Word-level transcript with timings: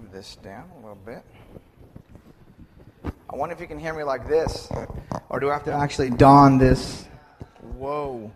move 0.00 0.12
this 0.12 0.36
down 0.36 0.70
a 0.72 0.76
little 0.76 0.94
bit. 0.94 1.22
I 3.04 3.36
wonder 3.36 3.54
if 3.54 3.60
you 3.60 3.66
can 3.66 3.78
hear 3.78 3.92
me 3.92 4.02
like 4.02 4.26
this, 4.28 4.68
or 5.28 5.40
do 5.40 5.50
I 5.50 5.52
have 5.52 5.64
to 5.64 5.72
actually 5.72 6.10
don 6.10 6.56
this? 6.56 7.06
Whoa. 7.76 8.32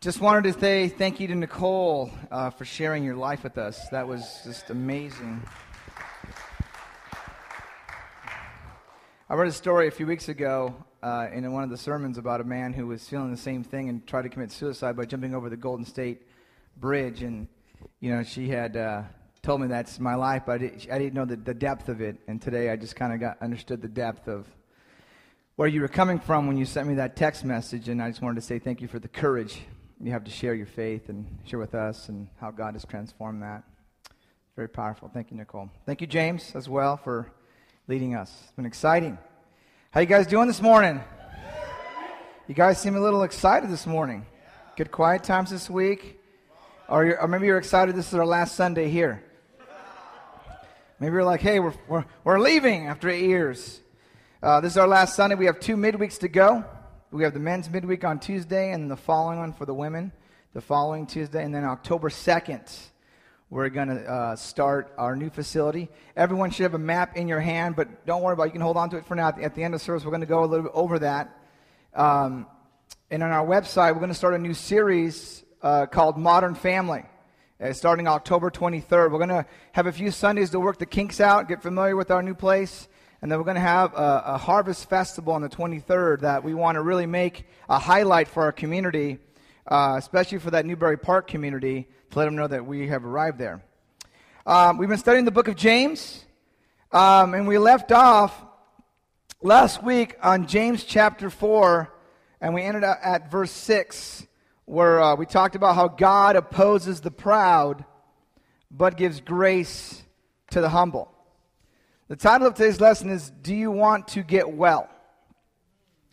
Just 0.00 0.20
wanted 0.20 0.52
to 0.52 0.60
say 0.60 0.88
thank 0.88 1.18
you 1.18 1.26
to 1.28 1.34
Nicole 1.34 2.12
uh, 2.30 2.50
for 2.50 2.64
sharing 2.64 3.02
your 3.02 3.16
life 3.16 3.42
with 3.42 3.58
us. 3.58 3.88
That 3.88 4.06
was 4.06 4.42
just 4.44 4.70
amazing. 4.70 5.42
I 9.28 9.34
read 9.34 9.48
a 9.48 9.52
story 9.52 9.88
a 9.88 9.90
few 9.90 10.06
weeks 10.06 10.28
ago 10.28 10.76
uh, 11.02 11.26
in 11.32 11.50
one 11.50 11.64
of 11.64 11.70
the 11.70 11.78
sermons 11.78 12.16
about 12.16 12.40
a 12.40 12.44
man 12.44 12.72
who 12.72 12.86
was 12.86 13.08
feeling 13.08 13.32
the 13.32 13.36
same 13.36 13.64
thing 13.64 13.88
and 13.88 14.06
tried 14.06 14.22
to 14.22 14.28
commit 14.28 14.52
suicide 14.52 14.96
by 14.96 15.04
jumping 15.04 15.34
over 15.34 15.50
the 15.50 15.56
Golden 15.56 15.84
State 15.84 16.22
Bridge. 16.76 17.22
And, 17.22 17.48
you 18.00 18.14
know, 18.14 18.22
she 18.22 18.48
had 18.48 18.76
uh, 18.76 19.02
told 19.42 19.60
me 19.60 19.68
that's 19.68 19.98
my 19.98 20.14
life, 20.14 20.42
but 20.46 20.52
I, 20.52 20.58
did, 20.58 20.88
I 20.90 20.98
didn't 20.98 21.14
know 21.14 21.24
the, 21.24 21.36
the 21.36 21.54
depth 21.54 21.88
of 21.88 22.00
it. 22.00 22.16
And 22.26 22.40
today 22.40 22.70
I 22.70 22.76
just 22.76 22.96
kind 22.96 23.12
of 23.12 23.20
got 23.20 23.40
understood 23.42 23.82
the 23.82 23.88
depth 23.88 24.28
of 24.28 24.46
where 25.56 25.68
you 25.68 25.80
were 25.80 25.88
coming 25.88 26.18
from 26.18 26.46
when 26.46 26.56
you 26.56 26.64
sent 26.64 26.88
me 26.88 26.94
that 26.94 27.16
text 27.16 27.44
message. 27.44 27.88
And 27.88 28.02
I 28.02 28.08
just 28.08 28.22
wanted 28.22 28.36
to 28.36 28.46
say 28.46 28.58
thank 28.58 28.80
you 28.80 28.88
for 28.88 28.98
the 28.98 29.08
courage 29.08 29.60
you 30.02 30.12
have 30.12 30.24
to 30.24 30.30
share 30.30 30.54
your 30.54 30.66
faith 30.66 31.08
and 31.10 31.26
share 31.44 31.58
with 31.58 31.74
us 31.74 32.08
and 32.08 32.28
how 32.40 32.50
God 32.50 32.74
has 32.74 32.84
transformed 32.84 33.42
that. 33.42 33.62
Very 34.56 34.68
powerful. 34.68 35.10
Thank 35.12 35.30
you, 35.30 35.36
Nicole. 35.36 35.70
Thank 35.84 36.00
you, 36.00 36.06
James, 36.06 36.52
as 36.54 36.68
well, 36.68 36.96
for 36.96 37.30
leading 37.86 38.14
us. 38.14 38.34
It's 38.42 38.52
been 38.52 38.66
exciting. 38.66 39.18
How 39.90 40.00
you 40.00 40.06
guys 40.06 40.26
doing 40.26 40.48
this 40.48 40.62
morning? 40.62 41.02
You 42.48 42.54
guys 42.54 42.80
seem 42.80 42.96
a 42.96 43.00
little 43.00 43.22
excited 43.22 43.70
this 43.70 43.86
morning. 43.86 44.24
Good 44.76 44.90
quiet 44.90 45.22
times 45.22 45.50
this 45.50 45.68
week. 45.68 46.19
Or, 46.90 47.20
or 47.20 47.28
maybe 47.28 47.46
you're 47.46 47.58
excited 47.58 47.94
this 47.94 48.08
is 48.08 48.14
our 48.14 48.26
last 48.26 48.56
Sunday 48.56 48.90
here. 48.90 49.22
Maybe 50.98 51.12
you're 51.12 51.22
like, 51.22 51.40
hey, 51.40 51.60
we're, 51.60 51.74
we're, 51.86 52.04
we're 52.24 52.40
leaving 52.40 52.88
after 52.88 53.08
eight 53.08 53.26
years. 53.26 53.80
Uh, 54.42 54.60
this 54.60 54.72
is 54.72 54.76
our 54.76 54.88
last 54.88 55.14
Sunday. 55.14 55.36
We 55.36 55.46
have 55.46 55.60
two 55.60 55.76
midweeks 55.76 56.18
to 56.18 56.28
go. 56.28 56.64
We 57.12 57.22
have 57.22 57.32
the 57.32 57.38
men's 57.38 57.70
midweek 57.70 58.04
on 58.04 58.18
Tuesday 58.18 58.72
and 58.72 58.90
the 58.90 58.96
following 58.96 59.38
one 59.38 59.52
for 59.52 59.66
the 59.66 59.72
women 59.74 60.10
the 60.52 60.60
following 60.60 61.06
Tuesday. 61.06 61.44
And 61.44 61.54
then 61.54 61.62
October 61.62 62.08
2nd, 62.08 62.68
we're 63.50 63.68
going 63.68 63.86
to 63.86 64.04
uh, 64.04 64.34
start 64.34 64.92
our 64.98 65.14
new 65.14 65.30
facility. 65.30 65.90
Everyone 66.16 66.50
should 66.50 66.64
have 66.64 66.74
a 66.74 66.78
map 66.78 67.16
in 67.16 67.28
your 67.28 67.40
hand, 67.40 67.76
but 67.76 68.04
don't 68.04 68.20
worry 68.20 68.32
about 68.32 68.44
it. 68.44 68.46
You 68.46 68.52
can 68.52 68.62
hold 68.62 68.76
on 68.76 68.90
to 68.90 68.96
it 68.96 69.06
for 69.06 69.14
now. 69.14 69.28
At 69.28 69.54
the, 69.54 69.62
end 69.62 69.74
of 69.76 69.80
service, 69.80 70.04
we're 70.04 70.10
going 70.10 70.22
to 70.22 70.26
go 70.26 70.42
a 70.42 70.44
little 70.44 70.64
bit 70.64 70.72
over 70.74 70.98
that. 70.98 71.38
Um, 71.94 72.48
and 73.12 73.22
on 73.22 73.30
our 73.30 73.46
website, 73.46 73.92
we're 73.92 74.00
going 74.00 74.08
to 74.08 74.14
start 74.14 74.34
a 74.34 74.38
new 74.38 74.54
series 74.54 75.44
uh, 75.62 75.86
called 75.86 76.16
Modern 76.16 76.54
Family. 76.54 77.04
Uh, 77.60 77.74
starting 77.74 78.08
October 78.08 78.50
23rd. 78.50 79.10
We're 79.10 79.18
going 79.18 79.28
to 79.28 79.44
have 79.72 79.86
a 79.86 79.92
few 79.92 80.10
Sundays 80.10 80.48
to 80.50 80.60
work 80.60 80.78
the 80.78 80.86
kinks 80.86 81.20
out, 81.20 81.46
get 81.46 81.60
familiar 81.60 81.94
with 81.94 82.10
our 82.10 82.22
new 82.22 82.34
place. 82.34 82.88
And 83.20 83.30
then 83.30 83.38
we're 83.38 83.44
going 83.44 83.56
to 83.56 83.60
have 83.60 83.92
a, 83.92 84.22
a 84.26 84.38
harvest 84.38 84.88
festival 84.88 85.34
on 85.34 85.42
the 85.42 85.50
23rd 85.50 86.20
that 86.20 86.42
we 86.42 86.54
want 86.54 86.76
to 86.76 86.82
really 86.82 87.04
make 87.04 87.46
a 87.68 87.78
highlight 87.78 88.28
for 88.28 88.44
our 88.44 88.52
community, 88.52 89.18
uh, 89.66 89.96
especially 89.98 90.38
for 90.38 90.50
that 90.52 90.64
Newbury 90.64 90.96
Park 90.96 91.26
community 91.26 91.86
to 92.10 92.18
let 92.18 92.24
them 92.24 92.34
know 92.34 92.46
that 92.46 92.64
we 92.64 92.88
have 92.88 93.04
arrived 93.04 93.38
there. 93.38 93.62
Um, 94.46 94.78
we've 94.78 94.88
been 94.88 94.96
studying 94.96 95.26
the 95.26 95.30
book 95.30 95.48
of 95.48 95.56
James, 95.56 96.24
um, 96.92 97.34
and 97.34 97.46
we 97.46 97.58
left 97.58 97.92
off 97.92 98.42
last 99.42 99.82
week 99.82 100.16
on 100.22 100.46
James 100.46 100.82
chapter 100.82 101.28
4, 101.28 101.92
and 102.40 102.54
we 102.54 102.62
ended 102.62 102.84
up 102.84 102.98
at 103.02 103.30
verse 103.30 103.50
6, 103.50 104.26
where 104.70 105.02
uh, 105.02 105.16
we 105.16 105.26
talked 105.26 105.56
about 105.56 105.74
how 105.74 105.88
God 105.88 106.36
opposes 106.36 107.00
the 107.00 107.10
proud, 107.10 107.84
but 108.70 108.96
gives 108.96 109.20
grace 109.20 110.00
to 110.52 110.60
the 110.60 110.68
humble. 110.68 111.10
The 112.06 112.14
title 112.14 112.46
of 112.46 112.54
today's 112.54 112.80
lesson 112.80 113.10
is 113.10 113.30
Do 113.30 113.52
You 113.52 113.72
Want 113.72 114.06
to 114.08 114.22
Get 114.22 114.48
Well? 114.48 114.88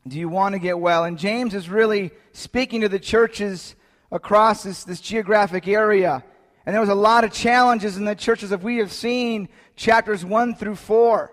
Do 0.08 0.18
you 0.18 0.28
want 0.28 0.54
to 0.54 0.60
get 0.60 0.80
well? 0.80 1.04
And 1.04 1.20
James 1.20 1.54
is 1.54 1.70
really 1.70 2.10
speaking 2.32 2.82
to 2.82 2.90
the 2.90 2.98
churches 2.98 3.76
across 4.12 4.64
this, 4.64 4.86
this 4.86 5.02
geographic 5.02 5.68
area. 5.68 6.24
And 6.66 6.74
there 6.74 6.82
was 6.82 6.90
a 6.90 6.96
lot 6.96 7.26
of 7.26 7.32
challenges 7.32 7.96
in 7.98 8.06
the 8.06 8.16
churches 8.16 8.52
if 8.52 8.64
we 8.64 8.78
have 8.78 8.92
seen 8.92 9.50
chapters 9.76 10.26
1 10.26 10.56
through 10.56 10.78
4. 10.78 11.32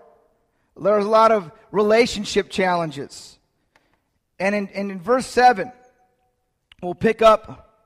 There 0.79 0.97
was 0.97 1.05
a 1.05 1.09
lot 1.09 1.31
of 1.31 1.51
relationship 1.71 2.51
challenges. 2.51 3.39
And 4.39 4.53
in, 4.53 4.67
and 4.75 4.91
in 4.91 4.99
verse 4.99 5.25
7, 5.25 5.71
we'll 6.85 6.93
pick 6.93 7.23
up 7.23 7.81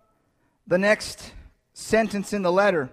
the 0.67 0.77
next 0.77 1.31
sentence 1.73 2.33
in 2.33 2.41
the 2.41 2.51
letter. 2.51 2.89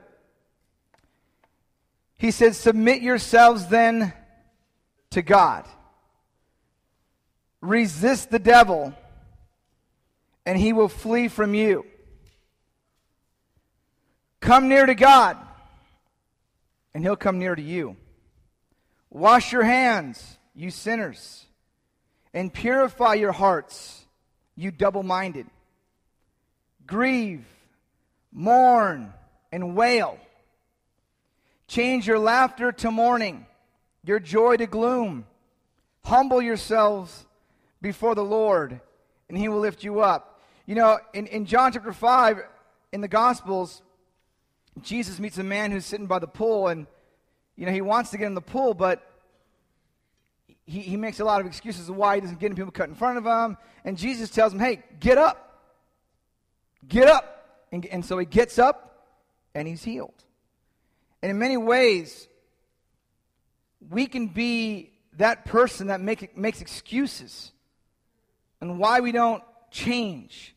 He 2.17 2.31
says, 2.31 2.56
Submit 2.56 3.03
yourselves 3.03 3.67
then 3.67 4.12
to 5.11 5.21
God. 5.21 5.66
Resist 7.61 8.31
the 8.31 8.39
devil 8.39 8.95
and 10.45 10.56
he 10.56 10.72
will 10.72 10.89
flee 10.89 11.27
from 11.27 11.55
you. 11.55 11.84
Come 14.39 14.69
near 14.69 14.87
to 14.87 14.95
God, 14.95 15.37
and 16.95 17.03
he'll 17.03 17.16
come 17.16 17.41
near 17.41 17.56
to 17.56 17.62
you. 17.62 17.97
Wash 19.11 19.53
your 19.53 19.65
hands, 19.65 20.39
you 20.55 20.71
sinners, 20.71 21.47
and 22.33 22.55
purify 22.55 23.15
your 23.15 23.33
hearts, 23.33 24.05
you 24.55 24.71
double 24.71 25.03
minded. 25.03 25.47
Grieve, 26.86 27.44
mourn, 28.32 29.12
and 29.52 29.76
wail. 29.76 30.19
Change 31.69 32.06
your 32.06 32.19
laughter 32.19 32.70
to 32.72 32.91
mourning, 32.91 33.47
your 34.04 34.20
joy 34.20 34.56
to 34.56 34.66
gloom. 34.66 35.26
Humble 36.04 36.41
yourselves 36.41 37.26
before 37.82 38.14
the 38.14 38.24
Lord, 38.24 38.80
and 39.28 39.36
he 39.36 39.48
will 39.48 39.58
lift 39.58 39.82
you 39.82 40.00
up. 40.00 40.41
You 40.66 40.76
know, 40.76 40.98
in, 41.12 41.26
in 41.26 41.47
John 41.47 41.72
chapter 41.72 41.92
5, 41.92 42.41
in 42.92 43.00
the 43.00 43.08
Gospels, 43.08 43.82
Jesus 44.82 45.18
meets 45.18 45.38
a 45.38 45.44
man 45.44 45.72
who's 45.72 45.86
sitting 45.86 46.06
by 46.06 46.18
the 46.18 46.28
pool, 46.28 46.68
and, 46.68 46.86
you 47.56 47.66
know, 47.66 47.72
he 47.72 47.80
wants 47.80 48.10
to 48.10 48.18
get 48.18 48.26
in 48.26 48.34
the 48.34 48.41
pool, 48.41 48.74
but 48.74 49.03
he, 50.66 50.80
he 50.80 50.97
makes 50.97 51.20
a 51.20 51.24
lot 51.24 51.41
of 51.41 51.47
excuses 51.47 51.88
of 51.88 51.97
why 51.97 52.16
he 52.16 52.20
doesn't 52.20 52.38
get 52.38 52.50
in. 52.50 52.56
People 52.56 52.72
cut 52.72 52.88
in 52.88 52.94
front 52.94 53.18
of 53.18 53.24
him. 53.24 53.56
And 53.84 53.97
Jesus 53.97 54.30
tells 54.30 54.53
him, 54.53 54.58
hey, 54.58 54.82
get 55.00 55.16
up. 55.16 55.46
Get 56.88 57.08
up. 57.08 57.32
And, 57.72 57.84
and 57.86 58.04
so 58.04 58.16
he 58.19 58.26
gets 58.26 58.58
up, 58.58 59.08
and 59.54 59.66
he's 59.66 59.82
healed. 59.82 60.24
And 61.22 61.30
in 61.30 61.38
many 61.38 61.56
ways, 61.56 62.28
we 63.91 64.06
can 64.06 64.28
be 64.28 64.92
that 65.19 65.44
person 65.44 65.88
that 65.88 66.00
make, 66.00 66.36
makes 66.36 66.60
excuses 66.60 67.52
and 68.60 68.78
why 68.78 69.00
we 69.00 69.12
don't 69.12 69.42
change 69.70 70.54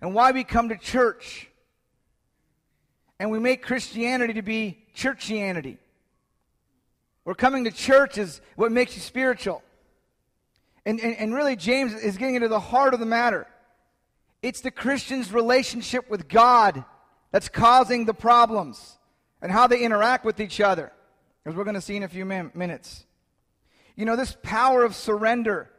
and 0.00 0.14
why 0.14 0.32
we 0.32 0.44
come 0.44 0.68
to 0.68 0.76
church. 0.76 1.48
And 3.18 3.30
we 3.30 3.38
make 3.38 3.62
Christianity 3.62 4.34
to 4.34 4.42
be 4.42 4.84
churchianity. 4.94 5.78
We're 7.24 7.34
coming 7.34 7.64
to 7.64 7.70
church 7.70 8.18
is 8.18 8.40
what 8.56 8.70
makes 8.70 8.94
you 8.96 9.00
spiritual. 9.00 9.62
And, 10.84 11.00
and, 11.00 11.16
and 11.16 11.34
really, 11.34 11.56
James 11.56 11.94
is 11.94 12.18
getting 12.18 12.34
into 12.34 12.48
the 12.48 12.60
heart 12.60 12.92
of 12.92 13.00
the 13.00 13.06
matter. 13.06 13.46
It's 14.44 14.60
the 14.60 14.70
Christian's 14.70 15.32
relationship 15.32 16.10
with 16.10 16.28
God 16.28 16.84
that's 17.32 17.48
causing 17.48 18.04
the 18.04 18.12
problems 18.12 18.98
and 19.40 19.50
how 19.50 19.66
they 19.66 19.78
interact 19.78 20.22
with 20.22 20.38
each 20.38 20.60
other, 20.60 20.92
as 21.46 21.54
we're 21.54 21.64
going 21.64 21.76
to 21.76 21.80
see 21.80 21.96
in 21.96 22.02
a 22.02 22.08
few 22.08 22.26
min- 22.26 22.50
minutes. 22.52 23.06
You 23.96 24.04
know, 24.04 24.16
this 24.16 24.36
power 24.42 24.84
of 24.84 24.94
surrender, 24.94 25.70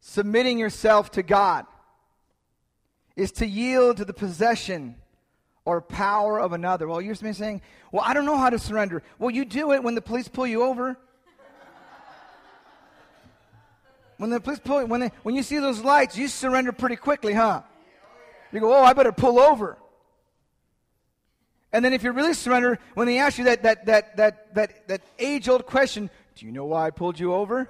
submitting 0.00 0.58
yourself 0.58 1.12
to 1.12 1.22
God 1.22 1.64
is 3.14 3.30
to 3.32 3.46
yield 3.46 3.98
to 3.98 4.04
the 4.04 4.12
possession 4.12 4.96
or 5.64 5.80
power 5.80 6.40
of 6.40 6.52
another. 6.52 6.88
Well, 6.88 7.00
you're 7.00 7.14
saying, 7.14 7.62
well, 7.92 8.02
I 8.04 8.14
don't 8.14 8.26
know 8.26 8.36
how 8.36 8.50
to 8.50 8.58
surrender. 8.58 9.04
Well, 9.20 9.30
you 9.30 9.44
do 9.44 9.70
it 9.70 9.84
when 9.84 9.94
the 9.94 10.02
police 10.02 10.26
pull 10.26 10.48
you 10.48 10.64
over. 10.64 10.98
when 14.16 14.30
the 14.30 14.40
police 14.40 14.58
pull, 14.58 14.84
when, 14.86 14.98
they, 15.02 15.12
when 15.22 15.36
you 15.36 15.44
see 15.44 15.60
those 15.60 15.82
lights, 15.84 16.18
you 16.18 16.26
surrender 16.26 16.72
pretty 16.72 16.96
quickly, 16.96 17.32
huh? 17.32 17.62
You 18.52 18.60
go, 18.60 18.72
oh, 18.74 18.82
I 18.82 18.92
better 18.92 19.12
pull 19.12 19.38
over. 19.38 19.78
And 21.72 21.84
then 21.84 21.92
if 21.92 22.02
you 22.02 22.12
really 22.12 22.34
surrender, 22.34 22.78
when 22.94 23.06
they 23.06 23.18
ask 23.18 23.38
you 23.38 23.44
that, 23.44 23.62
that, 23.62 23.86
that, 23.86 24.16
that, 24.18 24.54
that, 24.54 24.88
that 24.88 25.00
age 25.18 25.48
old 25.48 25.66
question, 25.66 26.10
do 26.36 26.46
you 26.46 26.52
know 26.52 26.66
why 26.66 26.86
I 26.86 26.90
pulled 26.90 27.18
you 27.18 27.34
over? 27.34 27.68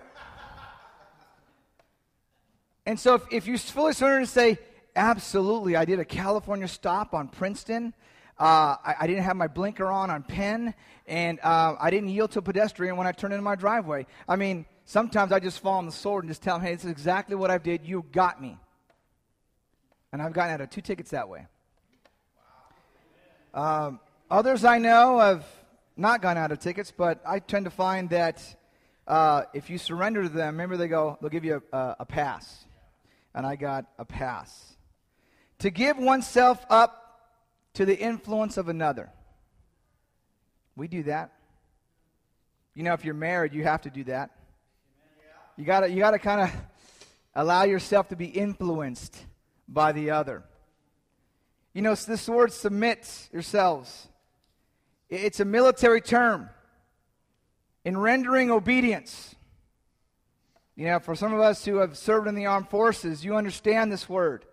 And 2.85 2.99
so 2.99 3.15
if, 3.15 3.23
if 3.31 3.47
you 3.47 3.57
fully 3.59 3.93
surrender 3.93 4.19
and 4.19 4.29
say, 4.29 4.59
Absolutely. 4.95 5.75
I 5.77 5.85
did 5.85 6.01
a 6.01 6.05
California 6.05 6.69
stop 6.69 7.15
on 7.15 7.29
Princeton. 7.29 7.95
Uh, 8.39 8.77
I, 8.85 8.95
I, 9.01 9.07
didn't 9.07 9.23
have 9.23 9.37
my 9.37 9.47
blinker 9.47 9.87
on 9.87 10.11
on 10.11 10.23
Penn, 10.23 10.75
and 11.07 11.39
uh, 11.43 11.77
I 11.79 11.91
didn't 11.91 12.09
yield 12.09 12.33
to 12.33 12.41
a 12.41 12.43
pedestrian 12.43 12.97
when 12.97 13.07
I 13.07 13.13
turned 13.13 13.33
into 13.33 13.43
my 13.43 13.55
driveway. 13.55 14.07
I 14.29 14.37
mean, 14.37 14.67
sometimes 14.85 15.33
I 15.33 15.39
just 15.39 15.61
fall 15.61 15.79
on 15.79 15.87
the 15.87 15.93
sword 15.93 16.25
and 16.25 16.31
just 16.31 16.43
tell 16.43 16.59
them, 16.59 16.67
hey, 16.67 16.75
this 16.75 16.85
is 16.85 16.91
exactly 16.91 17.37
what 17.37 17.51
I 17.51 17.59
did. 17.59 17.87
You 17.87 18.05
got 18.13 18.43
me. 18.43 18.59
And 20.13 20.21
I've 20.23 20.33
gotten 20.33 20.55
out 20.55 20.61
of 20.61 20.71
two 20.71 20.83
tickets 20.83 21.11
that 21.11 21.29
way. 21.29 21.47
Um, 23.55 24.01
Others 24.33 24.65
I 24.65 24.79
know 24.79 25.19
have 25.19 25.45
not 25.95 26.23
gone 26.23 26.39
out 26.39 26.53
of 26.53 26.59
tickets, 26.59 26.91
but 26.91 27.21
I 27.27 27.39
tend 27.39 27.67
to 27.67 27.71
find 27.71 28.09
that 28.09 28.43
uh, 29.07 29.43
if 29.53 29.69
you 29.69 29.77
surrender 29.77 30.23
to 30.23 30.29
them, 30.31 30.55
remember 30.55 30.79
they 30.79 30.89
go, 30.89 31.19
they'll 31.21 31.29
give 31.29 31.45
you 31.45 31.63
a, 31.71 31.97
a 32.01 32.07
pass. 32.07 32.65
And 33.35 33.45
I 33.45 33.57
got 33.57 33.85
a 33.99 34.07
pass. 34.07 34.75
To 35.59 35.69
give 35.69 35.99
oneself 35.99 36.65
up 36.71 37.29
to 37.75 37.85
the 37.85 37.95
influence 37.95 38.57
of 38.57 38.71
another. 38.71 39.11
We 40.77 40.89
do 40.89 41.03
that. 41.03 41.33
You 42.75 42.85
know, 42.85 42.95
if 42.95 43.05
you're 43.05 43.13
married, 43.13 43.53
you 43.53 43.65
have 43.65 43.83
to 43.83 43.91
do 43.91 44.05
that. 44.05 44.31
You 45.59 45.67
gotta, 45.67 45.91
you 45.91 45.99
gotta 45.99 46.19
kind 46.19 46.41
of 46.41 46.51
allow 47.35 47.65
yourself 47.65 48.09
to 48.09 48.17
be 48.17 48.29
influenced 48.29 49.15
by 49.73 49.93
the 49.93 50.11
other. 50.11 50.45
You 51.75 51.83
know, 51.83 51.95
this 51.95 52.29
word 52.29 52.53
submit 52.53 53.29
yourselves. 53.33 54.09
It's 55.09 55.41
a 55.41 55.45
military 55.45 56.01
term. 56.01 56.51
In 57.85 57.99
rendering 57.99 58.51
obedience, 58.51 59.35
you 60.77 60.87
know, 60.87 61.01
for 61.01 61.17
some 61.17 61.35
of 61.35 61.41
us 61.41 61.65
who 61.65 61.77
have 61.77 61.97
served 61.97 62.29
in 62.29 62.35
the 62.35 62.47
armed 62.47 62.69
forces, 62.69 63.25
you 63.25 63.37
understand 63.37 63.91
this 63.91 64.09
word. 64.09 64.45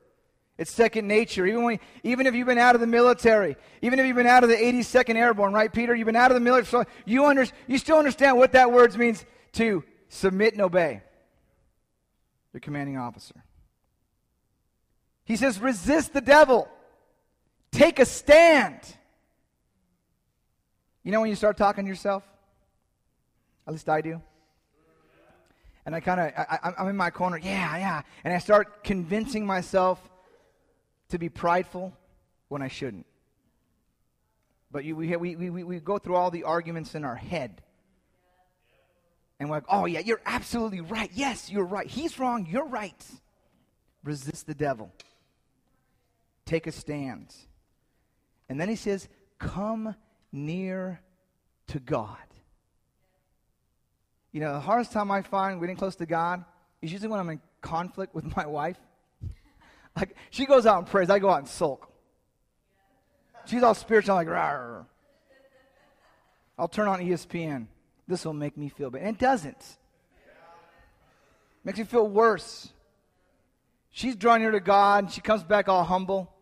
It's 0.57 0.71
second 0.71 1.07
nature. 1.07 1.45
Even, 1.45 1.63
when, 1.63 1.79
even 2.03 2.27
if 2.27 2.33
you've 2.33 2.47
been 2.47 2.57
out 2.57 2.75
of 2.75 2.81
the 2.81 2.87
military, 2.87 3.55
even 3.81 3.99
if 3.99 4.05
you've 4.05 4.15
been 4.15 4.27
out 4.27 4.43
of 4.43 4.49
the 4.49 4.55
82nd 4.55 5.15
Airborne, 5.15 5.53
right, 5.53 5.71
Peter? 5.71 5.95
You've 5.95 6.07
been 6.07 6.15
out 6.15 6.31
of 6.31 6.35
the 6.35 6.41
military, 6.41 6.65
so 6.65 6.91
you, 7.05 7.25
under, 7.25 7.45
you 7.67 7.77
still 7.77 7.97
understand 7.97 8.37
what 8.37 8.53
that 8.53 8.71
word 8.71 8.97
means 8.97 9.23
to 9.53 9.83
submit 10.09 10.53
and 10.53 10.61
obey 10.61 11.01
your 12.51 12.59
commanding 12.59 12.97
officer. 12.97 13.43
He 15.29 15.35
says, 15.35 15.59
resist 15.59 16.11
the 16.11 16.21
devil, 16.21 16.67
take 17.71 17.99
a 17.99 18.05
stand. 18.05 18.79
You 21.03 21.11
know 21.11 21.21
when 21.21 21.29
you 21.29 21.35
start 21.35 21.55
talking 21.55 21.85
to 21.85 21.87
yourself? 21.87 22.23
At 23.67 23.73
least 23.73 23.87
I 23.89 24.01
do. 24.01 24.23
And 25.85 25.93
I 25.93 25.99
kind 25.99 26.19
of, 26.19 26.73
I'm 26.79 26.87
in 26.87 26.97
my 26.97 27.11
corner, 27.11 27.37
yeah, 27.37 27.77
yeah. 27.77 28.01
And 28.23 28.33
I 28.33 28.39
start 28.39 28.83
convincing 28.83 29.45
myself 29.45 30.01
to 31.09 31.19
be 31.19 31.29
prideful 31.29 31.93
when 32.47 32.63
I 32.63 32.67
shouldn't. 32.67 33.05
But 34.71 34.83
you, 34.83 34.95
we, 34.95 35.15
we, 35.15 35.35
we, 35.35 35.63
we 35.63 35.79
go 35.79 35.99
through 35.99 36.15
all 36.15 36.31
the 36.31 36.43
arguments 36.43 36.95
in 36.95 37.05
our 37.05 37.15
head. 37.15 37.61
And 39.39 39.47
we're 39.47 39.57
like, 39.57 39.65
oh, 39.69 39.85
yeah, 39.85 39.99
you're 39.99 40.21
absolutely 40.25 40.81
right. 40.81 41.11
Yes, 41.13 41.51
you're 41.51 41.65
right. 41.65 41.85
He's 41.85 42.17
wrong. 42.17 42.47
You're 42.49 42.67
right. 42.67 43.05
Resist 44.03 44.47
the 44.47 44.55
devil. 44.55 44.91
Take 46.49 46.65
a 46.65 46.71
stand. 46.71 47.31
And 48.49 48.59
then 48.59 48.69
he 48.69 48.75
says, 48.75 49.07
come 49.37 49.93
near 50.31 50.99
to 51.67 51.79
God. 51.79 52.17
You 54.31 54.39
know, 54.41 54.53
the 54.53 54.59
hardest 54.59 54.91
time 54.91 55.11
I 55.11 55.21
find 55.21 55.61
getting 55.61 55.75
close 55.75 55.95
to 55.97 56.07
God 56.07 56.43
is 56.81 56.91
usually 56.91 57.09
when 57.09 57.19
I'm 57.19 57.29
in 57.29 57.39
conflict 57.61 58.15
with 58.15 58.35
my 58.35 58.47
wife. 58.47 58.79
Like, 59.95 60.15
she 60.31 60.47
goes 60.47 60.65
out 60.65 60.79
and 60.79 60.87
prays, 60.87 61.11
I 61.11 61.19
go 61.19 61.29
out 61.29 61.37
and 61.37 61.47
sulk. 61.47 61.87
She's 63.45 63.61
all 63.61 63.75
spiritual, 63.75 64.15
like, 64.15 64.27
Rawr. 64.27 64.85
I'll 66.57 66.67
turn 66.67 66.87
on 66.87 66.99
ESPN. 66.99 67.67
This 68.07 68.25
will 68.25 68.33
make 68.33 68.57
me 68.57 68.69
feel 68.69 68.89
better. 68.89 69.05
And 69.05 69.15
it 69.15 69.19
doesn't. 69.19 69.77
Makes 71.63 71.77
me 71.77 71.85
feel 71.85 72.07
worse. 72.07 72.73
She's 73.91 74.15
drawing 74.15 74.41
near 74.41 74.49
to 74.49 74.59
God, 74.59 75.03
and 75.03 75.13
she 75.13 75.21
comes 75.21 75.43
back 75.43 75.69
all 75.69 75.83
humble. 75.83 76.33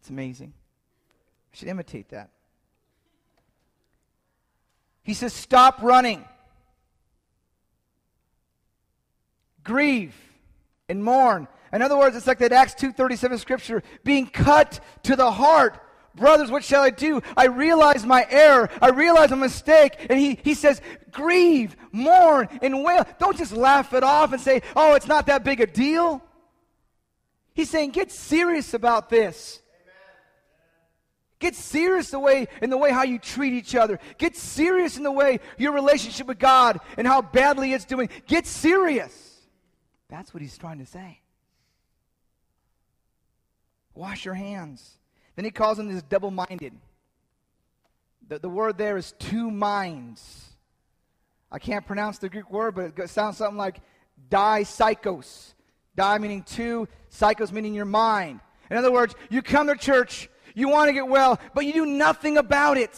It's 0.00 0.10
amazing. 0.10 0.52
I 1.52 1.56
should 1.56 1.68
imitate 1.68 2.08
that. 2.10 2.30
He 5.02 5.14
says, 5.14 5.32
Stop 5.32 5.82
running. 5.82 6.24
Grieve 9.62 10.14
and 10.88 11.04
mourn. 11.04 11.46
In 11.72 11.82
other 11.82 11.96
words, 11.96 12.16
it's 12.16 12.26
like 12.26 12.38
that 12.38 12.52
Acts 12.52 12.74
2.37 12.74 13.38
scripture, 13.38 13.82
being 14.02 14.26
cut 14.26 14.80
to 15.04 15.14
the 15.14 15.30
heart. 15.30 15.78
Brothers, 16.16 16.50
what 16.50 16.64
shall 16.64 16.82
I 16.82 16.90
do? 16.90 17.22
I 17.36 17.46
realize 17.46 18.04
my 18.04 18.26
error. 18.28 18.68
I 18.82 18.90
realize 18.90 19.30
my 19.30 19.36
mistake. 19.36 20.06
And 20.10 20.18
he, 20.18 20.40
he 20.42 20.54
says, 20.54 20.80
grieve, 21.12 21.76
mourn, 21.92 22.48
and 22.62 22.82
wail. 22.82 23.06
Don't 23.20 23.36
just 23.36 23.52
laugh 23.52 23.92
it 23.94 24.02
off 24.02 24.32
and 24.32 24.40
say, 24.40 24.62
oh, 24.74 24.94
it's 24.94 25.06
not 25.06 25.26
that 25.26 25.44
big 25.44 25.60
a 25.60 25.66
deal. 25.66 26.20
He's 27.54 27.70
saying, 27.70 27.90
get 27.90 28.10
serious 28.10 28.74
about 28.74 29.08
this. 29.08 29.59
Get 31.40 31.56
serious 31.56 32.10
the 32.10 32.20
way 32.20 32.46
in 32.62 32.70
the 32.70 32.76
way 32.76 32.92
how 32.92 33.02
you 33.02 33.18
treat 33.18 33.54
each 33.54 33.74
other. 33.74 33.98
Get 34.18 34.36
serious 34.36 34.96
in 34.96 35.02
the 35.02 35.10
way 35.10 35.40
your 35.58 35.72
relationship 35.72 36.28
with 36.28 36.38
God 36.38 36.78
and 36.96 37.06
how 37.06 37.22
badly 37.22 37.72
it's 37.72 37.86
doing. 37.86 38.10
Get 38.26 38.46
serious. 38.46 39.40
That's 40.08 40.32
what 40.32 40.42
he's 40.42 40.56
trying 40.56 40.78
to 40.78 40.86
say. 40.86 41.20
Wash 43.94 44.24
your 44.24 44.34
hands. 44.34 44.98
Then 45.34 45.44
he 45.44 45.50
calls 45.50 45.78
them 45.78 45.92
this 45.92 46.02
double 46.02 46.30
minded. 46.30 46.74
The, 48.28 48.38
the 48.38 48.48
word 48.48 48.76
there 48.76 48.96
is 48.96 49.12
two 49.18 49.50
minds. 49.50 50.46
I 51.50 51.58
can't 51.58 51.86
pronounce 51.86 52.18
the 52.18 52.28
Greek 52.28 52.50
word, 52.50 52.74
but 52.74 52.98
it 52.98 53.10
sounds 53.10 53.38
something 53.38 53.56
like 53.56 53.80
psychos. 54.30 55.54
Die 55.96 56.18
meaning 56.18 56.42
two, 56.42 56.86
psychos 57.10 57.50
meaning 57.50 57.74
your 57.74 57.86
mind. 57.86 58.40
In 58.70 58.76
other 58.76 58.92
words, 58.92 59.14
you 59.30 59.42
come 59.42 59.66
to 59.66 59.74
church, 59.74 60.28
you 60.60 60.68
want 60.68 60.88
to 60.88 60.92
get 60.92 61.08
well, 61.08 61.40
but 61.54 61.64
you 61.64 61.72
do 61.72 61.86
nothing 61.86 62.36
about 62.36 62.76
it. 62.76 62.96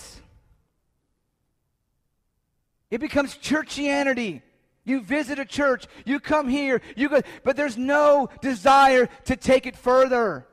It 2.90 3.00
becomes 3.00 3.36
churchianity. 3.36 4.42
You 4.84 5.00
visit 5.00 5.38
a 5.38 5.44
church, 5.44 5.86
you 6.04 6.18
come 6.18 6.48
here, 6.48 6.82
you 6.96 7.08
go, 7.08 7.20
but 7.44 7.56
there's 7.56 7.78
no 7.78 8.28
desire 8.40 9.08
to 9.26 9.36
take 9.36 9.66
it 9.66 9.76
further. 9.76 10.44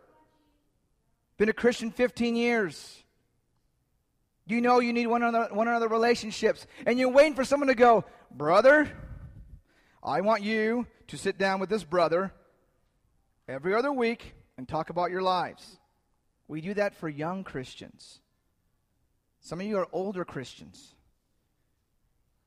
Been 1.38 1.50
a 1.50 1.54
Christian 1.54 1.90
15 1.90 2.36
years. 2.36 3.04
You 4.46 4.62
know 4.62 4.80
you 4.80 4.94
need 4.94 5.08
one 5.08 5.24
another, 5.24 5.54
one 5.54 5.68
another 5.68 5.88
relationships. 5.88 6.68
And 6.86 7.00
you're 7.00 7.10
waiting 7.10 7.34
for 7.34 7.44
someone 7.44 7.70
to 7.70 7.76
go, 7.76 8.06
Brother, 8.30 8.92
I 10.04 10.22
want 10.22 10.44
you 10.44 10.86
to 11.08 11.18
sit 11.18 11.40
down 11.40 11.60
with 11.60 11.70
this 11.70 11.84
brother 11.84 12.32
every 13.48 13.74
other 13.74 13.92
week 13.92 14.36
and 14.58 14.68
talk 14.68 14.92
about 14.92 15.10
your 15.10 15.24
lives. 15.24 15.79
We 16.50 16.62
do 16.62 16.74
that 16.74 16.96
for 16.96 17.08
young 17.08 17.44
Christians. 17.44 18.20
Some 19.40 19.62
of 19.62 19.68
you 19.68 19.78
are 19.78 19.88
older 19.94 20.26
Christians. 20.26 20.96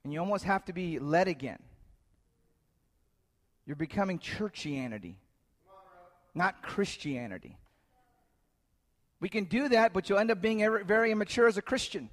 And 0.03 0.13
you 0.13 0.19
almost 0.19 0.45
have 0.45 0.65
to 0.65 0.73
be 0.73 0.99
led 0.99 1.29
again. 1.29 1.63
You're 3.65 3.77
becoming 3.77 4.19
churchianity, 4.19 5.15
not 6.35 6.63
Christianity. 6.63 7.57
We 9.21 9.29
can 9.29 9.45
do 9.45 9.69
that, 9.69 9.93
but 9.93 10.09
you'll 10.09 10.19
end 10.19 10.33
up 10.33 10.43
being 10.43 10.67
very 10.85 11.13
immature 11.13 11.47
as 11.47 11.57
a 11.57 11.63
Christian. 11.63 12.11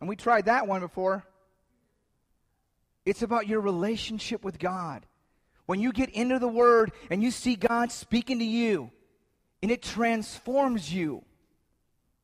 And 0.00 0.08
we 0.08 0.16
tried 0.16 0.46
that 0.46 0.66
one 0.66 0.80
before. 0.80 1.22
It's 3.04 3.20
about 3.20 3.46
your 3.46 3.60
relationship 3.60 4.42
with 4.42 4.58
God. 4.58 5.04
When 5.66 5.80
you 5.80 5.92
get 5.92 6.10
into 6.10 6.38
the 6.38 6.48
Word 6.48 6.92
and 7.10 7.22
you 7.22 7.30
see 7.30 7.56
God 7.56 7.92
speaking 7.92 8.38
to 8.38 8.44
you, 8.44 8.90
and 9.62 9.70
it 9.70 9.82
transforms 9.82 10.92
you. 10.92 11.24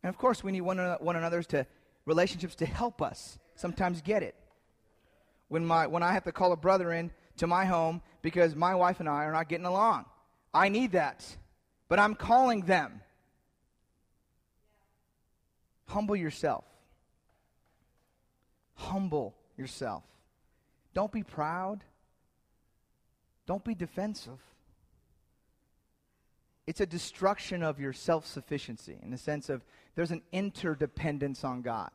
And 0.03 0.09
of 0.09 0.19
course, 0.19 0.45
we 0.45 0.53
need 0.53 0.61
one, 0.61 0.79
one 1.01 1.17
another's 1.17 1.47
to 1.49 1.67
relationships 2.05 2.55
to 2.57 2.67
help 2.67 3.01
us 3.03 3.39
sometimes 3.55 4.01
get 4.03 4.23
it. 4.23 4.35
When, 5.49 5.65
my, 5.65 5.87
when 5.87 6.03
I 6.03 6.13
have 6.13 6.25
to 6.25 6.33
call 6.33 6.53
a 6.53 6.57
brother 6.57 6.93
in 6.93 7.11
to 7.39 7.47
my 7.47 7.65
home 7.65 8.01
because 8.23 8.55
my 8.55 8.75
wife 8.75 9.01
and 9.01 9.09
I 9.09 9.25
are 9.25 9.33
not 9.33 9.49
getting 9.49 9.67
along, 9.67 10.07
I 10.55 10.69
need 10.69 10.93
that 10.93 11.37
but 11.93 11.99
I'm 11.99 12.15
calling 12.15 12.63
them. 12.63 13.03
Humble 15.85 16.17
yourself. 16.17 16.65
Humble 18.77 19.35
yourself. 19.59 20.03
Don't 20.95 21.13
be 21.13 21.23
proud. 21.23 21.85
Don't 23.47 23.65
be 23.65 23.75
defensive. 23.75 24.39
It's 26.67 26.81
a 26.81 26.87
destruction 26.87 27.63
of 27.63 27.81
your 27.81 27.93
self 27.93 28.27
sufficiency 28.27 28.97
in 29.03 29.11
the 29.11 29.19
sense 29.19 29.49
of 29.49 29.65
there's 29.95 30.11
an 30.13 30.23
interdependence 30.33 31.45
on 31.45 31.63
God, 31.63 31.91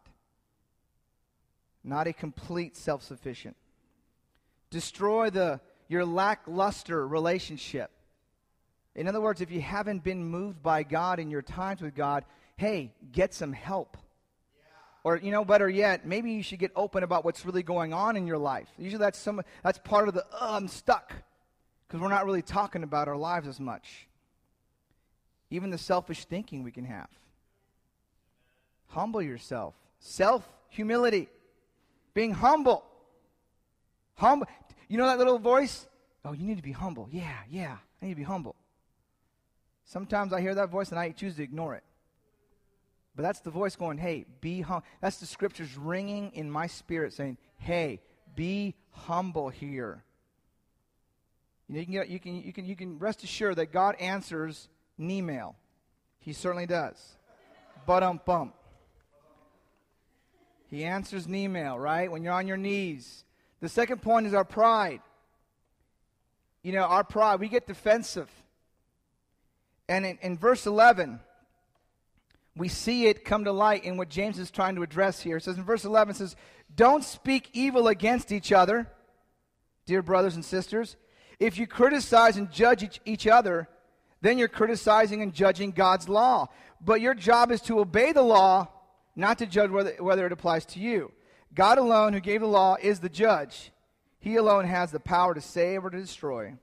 not 1.84 2.08
a 2.08 2.14
complete 2.14 2.76
self 2.76 3.02
sufficient. 3.02 3.56
Destroy 4.70 5.30
the, 5.30 5.62
your 5.88 6.06
lackluster 6.06 7.08
relationship 7.08 7.92
in 8.98 9.08
other 9.08 9.22
words, 9.22 9.42
if 9.42 9.52
you 9.52 9.62
haven't 9.62 10.04
been 10.04 10.26
moved 10.26 10.64
by 10.64 10.82
God 10.82 11.20
in 11.20 11.30
your 11.30 11.44
times 11.44 11.82
with 11.82 11.94
God, 11.94 12.26
hey, 12.58 12.92
get 13.12 13.32
some 13.32 13.54
help. 13.54 13.96
Or, 15.04 15.18
you 15.18 15.32
know, 15.32 15.46
better 15.46 15.70
yet, 15.70 16.06
maybe 16.06 16.32
you 16.32 16.42
should 16.42 16.58
get 16.58 16.72
open 16.76 17.04
about 17.04 17.24
what's 17.24 17.46
really 17.46 17.62
going 17.62 17.94
on 17.94 18.18
in 18.18 18.26
your 18.26 18.40
life. 18.40 18.68
Usually 18.78 19.00
that's, 19.00 19.20
some, 19.20 19.40
that's 19.64 19.78
part 19.78 20.08
of 20.08 20.16
the, 20.16 20.26
oh, 20.34 20.56
I'm 20.56 20.68
stuck. 20.68 21.14
Because 21.88 22.02
we're 22.02 22.10
not 22.10 22.26
really 22.26 22.42
talking 22.42 22.84
about 22.84 23.08
our 23.08 23.18
lives 23.18 23.48
as 23.48 23.60
much. 23.60 24.08
even 25.50 25.70
the 25.70 25.78
selfish 25.78 26.26
thinking 26.26 26.64
we 26.64 26.72
can 26.72 26.84
have. 26.84 27.08
Humble 28.88 29.22
yourself. 29.22 29.74
Self 30.00 30.48
humility. 30.70 31.30
Being 32.14 32.34
humble. 32.34 32.84
Humble. 34.16 34.48
You 34.90 34.98
know 34.98 35.06
that 35.06 35.18
little 35.18 35.40
voice? 35.40 35.88
Oh, 36.26 36.34
you 36.34 36.46
need 36.46 36.58
to 36.58 36.64
be 36.64 36.74
humble. 36.74 37.08
Yeah, 37.12 37.38
yeah. 37.50 37.78
I 38.02 38.06
need 38.06 38.12
to 38.12 38.18
be 38.18 38.24
humble. 38.24 38.56
Sometimes 39.86 40.34
I 40.34 40.42
hear 40.42 40.56
that 40.56 40.70
voice 40.70 40.90
and 40.90 41.00
I 41.00 41.12
choose 41.12 41.36
to 41.38 41.44
ignore 41.44 41.76
it. 41.76 41.84
But 43.16 43.24
that's 43.24 43.40
the 43.40 43.50
voice 43.50 43.76
going, 43.76 43.98
hey, 43.98 44.26
be 44.42 44.62
humble. 44.62 44.86
That's 45.02 45.18
the 45.18 45.26
scriptures 45.26 45.78
ringing 45.78 46.32
in 46.34 46.52
my 46.52 46.68
spirit 46.68 47.14
saying, 47.14 47.38
hey, 47.58 48.02
be 48.36 48.76
humble 48.92 49.50
here. 49.50 50.04
You, 51.70 51.76
know, 51.76 51.80
you, 51.80 51.86
can, 51.86 51.94
get, 51.94 52.10
you, 52.10 52.20
can, 52.20 52.36
you, 52.44 52.54
can, 52.54 52.66
you 52.66 52.76
can 52.76 53.00
rest 53.00 53.24
assured 53.24 53.58
that 53.58 53.72
God 53.72 53.96
answers 54.00 54.70
an 54.98 55.12
email. 55.12 55.56
He 56.20 56.34
certainly 56.34 56.66
does. 56.66 56.96
But 57.86 58.04
um 58.04 58.22
bump. 58.26 58.54
He 60.70 60.84
answers 60.84 61.26
an 61.26 61.36
email, 61.36 61.78
right? 61.80 62.12
When 62.12 62.24
you're 62.24 62.34
on 62.34 62.48
your 62.48 62.58
knees. 62.58 63.24
The 63.62 63.70
second 63.70 64.02
point 64.02 64.28
is 64.28 64.34
our 64.34 64.44
pride. 64.44 65.02
You 66.62 66.74
know, 66.74 66.84
our 66.84 67.04
pride, 67.04 67.40
we 67.40 67.48
get 67.48 67.66
defensive. 67.66 68.30
And 69.88 70.06
in, 70.06 70.18
in 70.22 70.38
verse 70.38 70.66
11, 70.66 71.22
we 72.58 72.68
see 72.68 73.06
it 73.06 73.24
come 73.24 73.46
to 73.46 73.52
light 73.52 73.86
in 73.86 73.98
what 73.98 74.10
James 74.10 74.40
is 74.40 74.52
trying 74.52 74.76
to 74.76 74.84
address 74.84 75.22
here. 75.22 75.38
It 75.38 75.44
says 75.44 75.58
in 75.58 75.64
verse 75.64 75.86
11, 75.86 76.16
it 76.16 76.18
says, 76.18 76.36
Don't 76.76 77.04
speak 77.04 77.50
evil 77.54 77.88
against 77.88 78.32
each 78.32 78.52
other, 78.52 78.88
dear 79.86 80.02
brothers 80.02 80.36
and 80.36 80.44
sisters. 80.44 80.98
If 81.40 81.58
you 81.58 81.68
criticize 81.68 82.38
and 82.38 82.52
judge 82.52 82.84
each, 82.84 83.02
each 83.06 83.28
other, 83.28 83.68
then 84.22 84.38
you're 84.38 84.48
criticizing 84.48 85.22
and 85.22 85.34
judging 85.34 85.72
God's 85.72 86.10
law. 86.10 86.48
But 86.82 87.02
your 87.02 87.14
job 87.14 87.52
is 87.52 87.62
to 87.64 87.80
obey 87.80 88.12
the 88.12 88.24
law, 88.24 88.68
not 89.16 89.38
to 89.40 89.46
judge 89.46 89.70
whether, 89.70 89.92
whether 90.00 90.26
it 90.26 90.32
applies 90.32 90.66
to 90.68 90.80
you. 90.80 91.12
God 91.54 91.78
alone, 91.78 92.14
who 92.14 92.20
gave 92.20 92.42
the 92.42 92.48
law, 92.48 92.76
is 92.82 93.00
the 93.00 93.10
judge. 93.10 93.72
He 94.20 94.36
alone 94.36 94.66
has 94.66 94.92
the 94.92 95.00
power 95.00 95.34
to 95.34 95.42
save 95.42 95.86
or 95.86 95.90
to 95.90 96.00
destroy. 96.00 96.54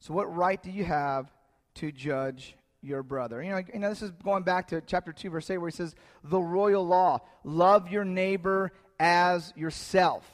So, 0.00 0.14
what 0.14 0.34
right 0.34 0.62
do 0.62 0.70
you 0.70 0.84
have 0.84 1.32
to 1.76 1.92
judge 1.92 2.56
your 2.82 3.02
brother? 3.02 3.42
You 3.42 3.50
know, 3.50 3.62
you 3.72 3.80
know, 3.80 3.88
this 3.88 4.02
is 4.02 4.10
going 4.10 4.42
back 4.42 4.68
to 4.68 4.80
chapter 4.80 5.12
2, 5.12 5.30
verse 5.30 5.50
8, 5.50 5.58
where 5.58 5.70
he 5.70 5.76
says, 5.76 5.94
The 6.22 6.40
royal 6.40 6.86
law 6.86 7.20
love 7.42 7.90
your 7.90 8.04
neighbor 8.04 8.72
as 8.98 9.52
yourself. 9.56 10.24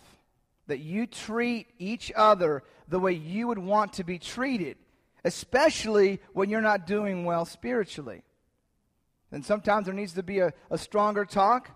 That 0.66 0.80
you 0.80 1.06
treat 1.06 1.66
each 1.78 2.12
other 2.14 2.62
the 2.90 2.98
way 2.98 3.12
you 3.12 3.46
would 3.48 3.58
want 3.58 3.94
to 3.94 4.04
be 4.04 4.18
treated, 4.18 4.76
especially 5.24 6.20
when 6.32 6.50
you're 6.50 6.60
not 6.60 6.86
doing 6.86 7.24
well 7.24 7.44
spiritually. 7.44 8.22
And 9.32 9.44
sometimes 9.44 9.86
there 9.86 9.94
needs 9.94 10.14
to 10.14 10.22
be 10.22 10.40
a, 10.40 10.52
a 10.70 10.76
stronger 10.76 11.24
talk, 11.24 11.70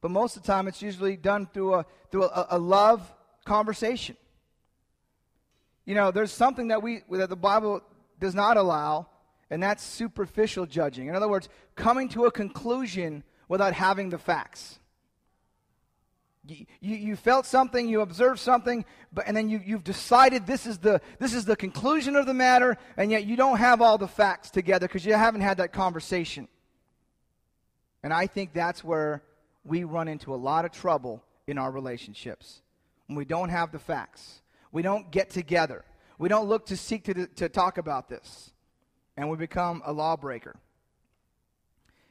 but 0.00 0.10
most 0.10 0.36
of 0.36 0.42
the 0.42 0.46
time 0.46 0.68
it's 0.68 0.80
usually 0.80 1.16
done 1.16 1.48
through 1.52 1.74
a, 1.74 1.86
through 2.10 2.24
a, 2.24 2.46
a 2.50 2.58
love 2.58 3.12
conversation. 3.44 4.16
You 5.84 5.96
know, 5.96 6.12
there's 6.12 6.30
something 6.30 6.68
that 6.68 6.82
we 6.82 7.02
that 7.10 7.28
the 7.28 7.36
Bible 7.36 7.82
does 8.20 8.36
not 8.36 8.56
allow, 8.56 9.08
and 9.50 9.60
that's 9.60 9.82
superficial 9.82 10.64
judging. 10.64 11.08
In 11.08 11.16
other 11.16 11.28
words, 11.28 11.48
coming 11.74 12.08
to 12.10 12.26
a 12.26 12.30
conclusion 12.30 13.24
without 13.48 13.74
having 13.74 14.10
the 14.10 14.18
facts. 14.18 14.78
You, 16.44 16.66
you, 16.80 17.16
felt 17.16 17.46
something, 17.46 17.88
you 17.88 18.00
observed 18.00 18.40
something, 18.40 18.84
but, 19.12 19.28
and 19.28 19.36
then 19.36 19.48
you, 19.48 19.60
you've 19.64 19.84
decided 19.84 20.44
this 20.44 20.66
is, 20.66 20.78
the, 20.78 21.00
this 21.20 21.34
is 21.34 21.44
the 21.44 21.54
conclusion 21.54 22.16
of 22.16 22.26
the 22.26 22.34
matter, 22.34 22.76
and 22.96 23.12
yet 23.12 23.24
you 23.24 23.36
don't 23.36 23.58
have 23.58 23.80
all 23.80 23.96
the 23.96 24.08
facts 24.08 24.50
together 24.50 24.88
because 24.88 25.06
you 25.06 25.14
haven't 25.14 25.42
had 25.42 25.58
that 25.58 25.72
conversation. 25.72 26.48
And 28.02 28.12
I 28.12 28.26
think 28.26 28.52
that's 28.52 28.82
where 28.82 29.22
we 29.64 29.84
run 29.84 30.08
into 30.08 30.34
a 30.34 30.36
lot 30.36 30.64
of 30.64 30.72
trouble 30.72 31.22
in 31.46 31.58
our 31.58 31.70
relationships 31.70 32.62
when 33.06 33.16
we 33.16 33.24
don't 33.24 33.50
have 33.50 33.70
the 33.70 33.78
facts. 33.78 34.42
We 34.72 34.82
don't 34.82 35.12
get 35.12 35.30
together. 35.30 35.84
We 36.18 36.28
don't 36.28 36.48
look 36.48 36.66
to 36.66 36.76
seek 36.76 37.04
to, 37.04 37.26
to 37.26 37.48
talk 37.48 37.78
about 37.78 38.08
this. 38.08 38.52
And 39.16 39.30
we 39.30 39.36
become 39.36 39.82
a 39.84 39.92
lawbreaker. 39.92 40.56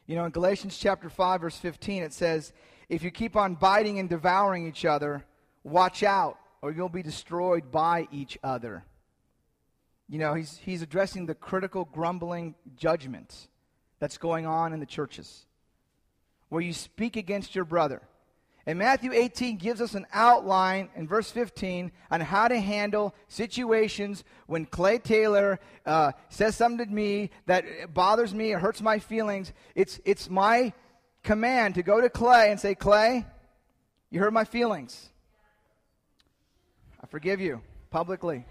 You 0.06 0.16
know, 0.16 0.26
in 0.26 0.32
Galatians 0.32 0.78
chapter 0.78 1.10
5, 1.10 1.42
verse 1.42 1.58
15, 1.58 2.04
it 2.04 2.14
says, 2.14 2.54
If 2.92 3.04
you 3.04 3.10
keep 3.10 3.38
on 3.38 3.56
biting 3.56 4.00
and 4.00 4.10
devouring 4.10 4.68
each 4.68 4.84
other, 4.84 5.24
watch 5.64 6.04
out, 6.04 6.38
or 6.62 6.74
you'll 6.74 6.90
be 6.90 7.02
destroyed 7.02 7.72
by 7.72 8.10
each 8.12 8.38
other. 8.44 8.84
You 10.10 10.20
know, 10.20 10.34
he's, 10.34 10.58
he's 10.58 10.82
addressing 10.82 11.26
the 11.26 11.34
critical, 11.34 11.86
grumbling 11.86 12.54
judgment 12.76 13.48
that's 14.00 14.18
going 14.18 14.46
on 14.46 14.74
in 14.74 14.82
the 14.82 14.86
churches 14.86 15.46
where 16.50 16.62
you 16.62 16.74
speak 16.74 17.16
against 17.16 17.56
your 17.56 17.64
brother. 17.64 18.02
And 18.66 18.78
Matthew 18.78 19.14
18 19.14 19.56
gives 19.56 19.80
us 19.80 19.96
an 19.96 20.06
outline 20.12 20.90
in 20.94 21.08
verse 21.08 21.32
15 21.32 21.94
on 22.12 22.20
how 22.20 22.50
to 22.50 22.60
handle 22.60 23.16
situations 23.30 24.26
when 24.48 24.66
Clay 24.66 24.98
Taylor 24.98 25.62
uh, 25.86 26.12
says 26.28 26.58
something 26.58 26.86
to 26.86 26.94
me 26.94 27.30
that 27.46 27.94
bothers 27.94 28.36
me 28.36 28.52
or 28.52 28.60
hurts 28.60 28.82
my 28.82 29.00
feelings. 29.00 29.54
It's, 29.76 30.02
it's 30.04 30.30
my 30.30 30.74
command 31.24 31.76
to 31.76 31.84
go 31.84 32.02
to 32.02 32.10
Clay 32.10 32.52
and 32.52 32.60
say, 32.60 32.76
Clay, 32.76 33.26
you 34.10 34.20
hurt 34.20 34.34
my 34.34 34.44
feelings. 34.44 35.10
I 37.02 37.08
forgive 37.08 37.40
you 37.42 37.62
publicly. 37.90 38.46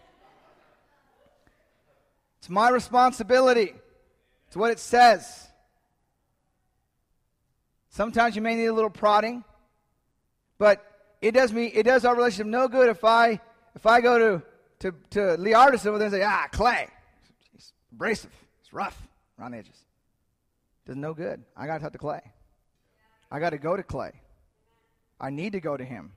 It's 2.39 2.49
my 2.49 2.71
responsibility. 2.71 3.75
It's 4.47 4.57
what 4.57 4.71
it 4.71 4.79
says. 4.79 5.49
Sometimes 7.91 8.37
you 8.37 8.43
may 8.43 8.55
need 8.55 8.67
a 8.67 8.73
little 8.73 8.91
prodding, 8.91 9.45
but 10.59 10.85
it 11.21 11.33
does 11.33 11.53
me 11.53 11.67
it 11.67 11.83
does 11.83 12.05
our 12.05 12.15
relationship 12.15 12.47
no 12.47 12.69
good 12.69 12.89
if 12.89 13.05
I 13.05 13.41
if 13.75 13.85
I 13.85 14.01
go 14.01 14.19
to 14.19 14.43
to 14.81 14.95
to 15.11 15.37
Lee 15.37 15.55
Artist 15.55 15.87
over 15.87 15.99
there 15.99 16.07
and 16.07 16.15
say, 16.15 16.23
ah, 16.23 16.49
Clay, 16.51 16.89
It's 17.55 17.73
abrasive, 17.93 18.33
it's 18.61 18.73
rough 18.73 18.97
around 19.39 19.53
the 19.53 19.59
edges. 19.59 19.85
Does 20.87 20.97
no 20.97 21.13
good. 21.15 21.43
I 21.57 21.67
got 21.67 21.79
to 21.79 21.81
talk 21.81 21.93
to 21.93 21.99
Clay. 21.99 22.23
I 23.31 23.39
got 23.39 23.51
to 23.51 23.59
go 23.59 23.77
to 23.77 23.83
Clay. 23.83 24.13
I 25.21 25.31
need 25.31 25.53
to 25.53 25.61
go 25.61 25.77
to 25.77 25.85
him. 25.85 26.13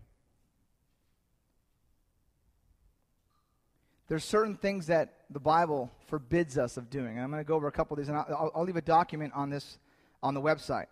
There's 4.08 4.24
certain 4.24 4.58
things 4.58 4.88
that 4.88 5.14
the 5.30 5.40
Bible 5.40 5.92
forbids 6.08 6.58
us 6.58 6.78
of 6.78 6.90
doing. 6.90 7.20
I'm 7.20 7.32
going 7.32 7.44
to 7.44 7.48
go 7.48 7.56
over 7.56 7.68
a 7.68 7.72
couple 7.72 7.96
of 7.96 8.00
these, 8.00 8.10
and 8.10 8.18
I'll, 8.18 8.52
I'll 8.56 8.64
leave 8.64 8.76
a 8.76 8.82
document 8.82 9.34
on 9.36 9.50
this 9.50 9.80
on 10.22 10.34
the 10.34 10.42
website. 10.42 10.86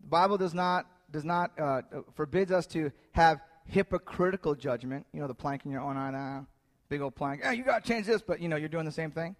The 0.00 0.08
Bible 0.08 0.36
does 0.36 0.54
not, 0.54 0.86
does 1.10 1.24
not 1.24 1.58
uh, 1.58 1.82
forbids 2.14 2.52
us 2.52 2.66
to 2.68 2.92
have 3.12 3.40
hypocritical 3.66 4.54
judgment. 4.54 5.06
You 5.12 5.20
know, 5.20 5.26
the 5.26 5.34
plank 5.34 5.64
in 5.64 5.70
your 5.70 5.80
own 5.80 5.96
eye, 5.96 6.10
now, 6.10 6.46
big 6.88 7.00
old 7.00 7.14
plank. 7.14 7.42
Hey, 7.42 7.54
you 7.54 7.64
got 7.64 7.84
to 7.84 7.88
change 7.88 8.06
this, 8.06 8.22
but 8.22 8.40
you 8.40 8.48
know, 8.48 8.56
you're 8.56 8.68
doing 8.68 8.84
the 8.84 8.92
same 8.92 9.10
thing. 9.10 9.36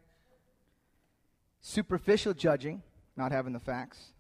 Superficial 1.61 2.33
judging, 2.33 2.83
not 3.17 3.33
having 3.33 3.53
the 3.53 3.61
facts. 3.61 4.13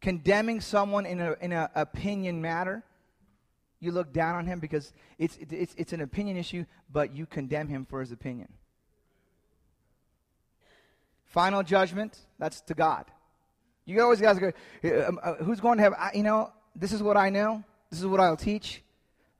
Condemning 0.00 0.60
someone 0.60 1.06
in 1.06 1.20
an 1.20 1.36
in 1.40 1.52
a 1.52 1.70
opinion 1.74 2.40
matter. 2.40 2.82
You 3.80 3.92
look 3.92 4.12
down 4.12 4.34
on 4.34 4.46
him 4.46 4.60
because 4.60 4.92
it's, 5.18 5.38
it's, 5.50 5.74
it's 5.76 5.92
an 5.92 6.02
opinion 6.02 6.36
issue, 6.36 6.66
but 6.92 7.14
you 7.16 7.24
condemn 7.24 7.68
him 7.68 7.86
for 7.86 8.00
his 8.00 8.12
opinion. 8.12 8.48
Final 11.24 11.62
judgment, 11.62 12.18
that's 12.38 12.60
to 12.62 12.74
God. 12.74 13.06
You 13.86 14.02
always 14.02 14.20
guys 14.20 14.38
go, 14.38 14.52
um, 15.06 15.18
uh, 15.22 15.34
who's 15.34 15.60
going 15.60 15.78
to 15.78 15.84
have, 15.84 15.94
you 16.14 16.22
know, 16.22 16.52
this 16.76 16.92
is 16.92 17.02
what 17.02 17.16
I 17.16 17.30
know, 17.30 17.64
this 17.90 18.00
is 18.00 18.06
what 18.06 18.20
I'll 18.20 18.36
teach, 18.36 18.82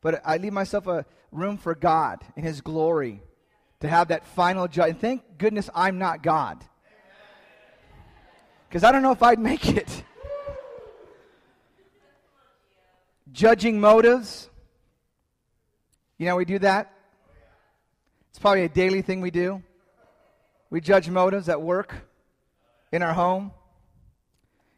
but 0.01 0.23
I 0.25 0.39
leave 0.39 0.53
myself 0.53 0.87
a 0.87 1.05
room 1.33 1.59
for 1.59 1.75
God 1.75 2.25
in 2.37 2.43
His 2.43 2.61
glory 2.61 3.23
to 3.81 3.89
have 3.89 4.09
that 4.09 4.27
final 4.27 4.69
judgment. 4.69 5.01
Thank 5.01 5.39
goodness 5.39 5.69
I'm 5.75 5.99
not 5.99 6.23
God. 6.23 6.65
Because 8.69 8.85
I 8.85 8.93
don't 8.93 9.03
know 9.03 9.13
if 9.13 9.23
I'd 9.23 9.39
make 9.39 9.69
it. 9.69 10.05
Judging 13.33 13.81
motives. 13.81 14.49
You 16.19 16.27
know, 16.27 16.37
we 16.37 16.45
do 16.45 16.59
that. 16.61 16.93
It's 18.31 18.39
probably 18.39 18.65
a 18.65 18.69
daily 18.69 19.03
thing 19.03 19.21
we 19.21 19.31
do. 19.31 19.63
We 20.71 20.81
judge 20.81 21.09
motives 21.09 21.49
at 21.49 21.61
work, 21.61 21.95
in 22.93 23.03
our 23.03 23.13
home. 23.13 23.53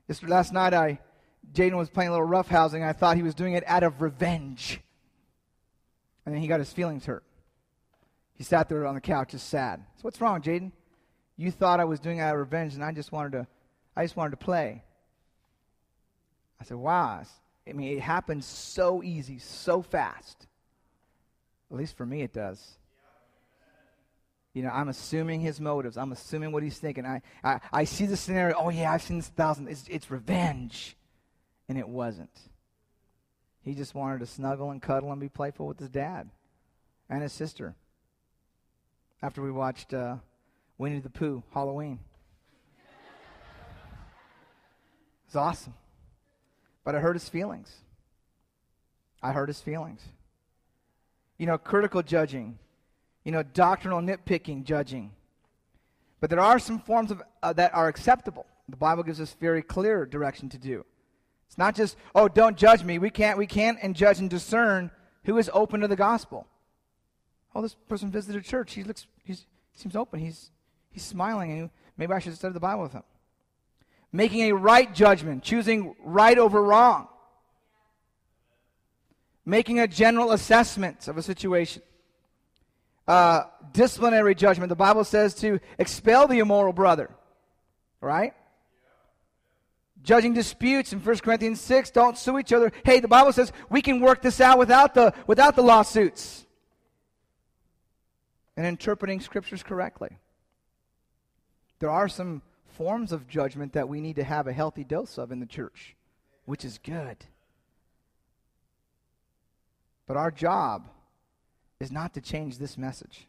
Just 0.07 0.23
last 0.23 0.53
night, 0.53 0.75
I 0.75 0.99
Jaden 1.53 1.77
was 1.77 1.91
playing 1.91 2.09
a 2.09 2.13
little 2.13 2.27
roughhousing. 2.27 2.87
I 2.87 2.93
thought 2.93 3.17
he 3.17 3.23
was 3.23 3.35
doing 3.35 3.55
it 3.55 3.65
out 3.67 3.83
of 3.83 4.01
revenge. 4.01 4.81
And 6.25 6.35
then 6.35 6.41
he 6.41 6.49
got 6.49 6.61
his 6.61 6.73
feelings 6.73 7.05
hurt. 7.05 7.25
He 8.35 8.45
sat 8.45 8.69
there 8.69 8.87
on 8.87 8.95
the 8.95 9.01
couch 9.01 9.33
just 9.33 9.49
sad. 9.49 9.85
So 9.97 10.03
what's 10.03 10.21
wrong, 10.21 10.41
Jaden? 10.41 10.73
You 11.37 11.51
thought 11.51 11.81
I 11.81 11.85
was 11.85 12.01
doing 12.01 12.19
it 12.19 12.23
out 12.23 12.35
of 12.35 12.41
revenge, 12.41 12.75
and 12.75 12.85
I 12.85 12.93
just 12.93 13.13
wanted 13.13 13.33
to, 13.33 13.47
I 13.97 14.05
just 14.05 14.17
wanted 14.17 14.31
to 14.31 14.37
play. 14.37 14.83
I 16.61 16.65
said, 16.65 16.77
wow. 16.77 17.23
I 17.69 17.73
mean, 17.73 17.97
it 17.97 18.01
happens 18.01 18.45
so 18.45 19.03
easy, 19.03 19.39
so 19.39 19.83
fast. 19.83 20.47
At 21.71 21.77
least 21.77 21.97
for 21.97 22.05
me, 22.05 22.23
it 22.23 22.33
does. 22.33 22.77
You 24.53 24.63
know, 24.63 24.71
I'm 24.71 24.89
assuming 24.89 25.41
his 25.41 25.61
motives. 25.61 25.97
I'm 25.97 26.13
assuming 26.13 26.53
what 26.53 26.63
he's 26.63 26.79
thinking. 26.79 27.07
I, 27.07 27.23
I, 27.43 27.61
I 27.73 27.85
see 27.85 28.05
the 28.05 28.17
scenario. 28.17 28.57
Oh, 28.59 28.69
yeah, 28.69 28.93
I've 28.93 29.03
seen 29.03 29.17
this 29.17 29.29
a 29.29 29.33
thousand. 29.33 29.69
It's, 29.69 29.85
it's 29.89 30.11
revenge. 30.11 30.97
And 31.69 31.79
it 31.79 31.89
wasn't. 31.89 32.39
He 33.63 33.75
just 33.75 33.95
wanted 33.95 34.21
to 34.21 34.27
snuggle 34.27 34.71
and 34.71 34.83
cuddle 34.83 35.11
and 35.13 35.21
be 35.21 35.29
playful 35.29 35.67
with 35.67 35.79
his 35.79 35.89
dad 35.89 36.29
and 37.09 37.23
his 37.23 37.33
sister 37.33 37.77
after 39.23 39.41
we 39.41 39.51
watched 39.51 39.95
uh, 39.95 40.17
Winnie 40.77 40.99
the 40.99 41.09
Pooh 41.09 41.43
Halloween. 41.55 42.01
It's 45.27 45.37
awesome. 45.37 45.75
But 46.85 46.95
I 46.95 47.01
hurt 47.01 47.15
his 47.15 47.29
feelings. 47.29 47.71
I 49.23 49.33
hurt 49.33 49.49
his 49.49 49.61
feelings. 49.61 50.01
You 51.39 51.47
know, 51.47 51.59
critical 51.59 52.03
judging, 52.03 52.59
you 53.25 53.33
know, 53.33 53.43
doctrinal 53.43 54.01
nitpicking 54.01 54.65
judging. 54.65 55.13
But 56.21 56.31
there 56.31 56.41
are 56.41 56.59
some 56.59 56.79
forms 56.81 57.11
of, 57.11 57.23
uh, 57.43 57.53
that 57.55 57.75
are 57.75 57.89
acceptable. 57.89 58.47
The 58.69 58.77
Bible 58.77 59.03
gives 59.03 59.21
us 59.21 59.35
very 59.41 59.63
clear 59.63 60.07
direction 60.07 60.49
to 60.51 60.59
do. 60.59 60.85
It's 61.49 61.59
not 61.59 61.75
just, 61.75 61.97
oh, 62.15 62.29
don't 62.29 62.57
judge 62.57 62.83
me. 62.83 62.99
We 62.99 63.11
can't, 63.11 63.37
we 63.37 63.47
can't 63.47 63.79
and 63.83 63.95
judge 63.95 64.21
and 64.21 64.31
discern 64.31 64.91
who 65.25 65.37
is 65.39 65.51
open 65.53 65.81
to 65.81 65.89
the 65.89 65.97
gospel. 65.97 66.47
Oh, 67.55 67.61
this 67.61 67.75
person 67.89 68.11
visited 68.11 68.45
church. 68.45 68.73
He 68.73 68.85
looks, 68.85 69.07
he 69.25 69.37
seems 69.75 69.95
open. 69.95 70.21
He's, 70.21 70.51
he's 70.91 71.03
smiling, 71.03 71.53
and 71.53 71.71
maybe 71.97 72.13
I 72.13 72.19
should 72.21 72.35
study 72.35 72.55
the 72.55 72.61
Bible 72.61 72.83
with 72.83 72.93
him. 72.93 73.03
Making 74.13 74.51
a 74.51 74.55
right 74.55 74.93
judgment, 74.95 75.43
choosing 75.43 75.95
right 76.03 76.39
over 76.39 76.63
wrong. 76.63 77.09
Making 79.45 79.81
a 79.81 79.89
general 79.89 80.33
assessment 80.33 81.09
of 81.09 81.17
a 81.17 81.23
situation. 81.23 81.83
Uh, 83.09 83.45
disciplinary 83.73 84.35
judgment. 84.35 84.69
The 84.69 84.77
Bible 84.77 85.05
says 85.05 85.35
to 85.37 85.59
expel 85.79 86.29
the 86.29 86.39
immoral 86.39 86.73
brother. 86.73 87.11
Right? 88.01 88.35
judging 90.03 90.35
disputes 90.35 90.93
in 90.93 91.01
1 91.01 91.19
Corinthians 91.19 91.61
6. 91.61 91.91
Don't 91.91 92.19
sue 92.19 92.39
each 92.39 92.53
other. 92.53 92.73
Hey, 92.85 93.01
the 93.01 93.09
Bible 93.09 93.33
says 93.33 93.53
we 93.71 93.83
can 93.83 94.01
work 94.01 94.23
this 94.23 94.41
out 94.41 94.59
without 94.59 94.95
the, 94.95 95.15
without 95.27 95.57
the 95.57 95.63
lawsuits. 95.63 96.47
And 98.57 98.67
interpreting 98.67 99.21
scriptures 99.21 99.63
correctly. 99.63 100.19
There 101.79 101.91
are 101.91 102.09
some 102.09 102.43
forms 102.73 103.13
of 103.13 103.29
judgment 103.29 103.73
that 103.75 103.89
we 103.89 104.01
need 104.01 104.17
to 104.17 104.25
have 104.25 104.47
a 104.47 104.53
healthy 104.53 104.85
dose 104.85 105.19
of 105.19 105.31
in 105.33 105.41
the 105.41 105.47
church, 105.47 105.95
which 106.45 106.65
is 106.65 106.79
good. 106.79 107.17
But 110.07 110.17
our 110.17 110.31
job 110.31 110.89
is 111.81 111.93
not 111.93 112.15
to 112.15 112.21
change 112.21 112.59
this 112.59 112.77
message, 112.77 113.27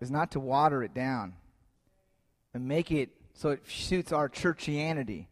is 0.00 0.10
not 0.10 0.32
to 0.32 0.40
water 0.40 0.82
it 0.82 0.94
down 0.94 1.34
and 2.54 2.66
make 2.66 2.90
it 2.90 3.10
so 3.34 3.50
it 3.50 3.66
suits 3.68 4.12
our 4.12 4.28
churchianity, 4.28 5.26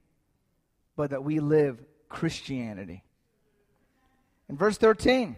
but 0.96 1.10
that 1.10 1.24
we 1.24 1.40
live 1.40 1.78
Christianity. 2.08 3.02
In 4.48 4.56
verse 4.56 4.78
13, 4.78 5.36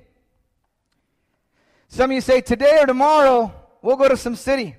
some 1.88 2.10
of 2.10 2.14
you 2.14 2.20
say, 2.20 2.40
Today 2.40 2.78
or 2.80 2.86
tomorrow, 2.86 3.52
we'll 3.82 3.96
go 3.96 4.08
to 4.08 4.16
some 4.16 4.36
city. 4.36 4.76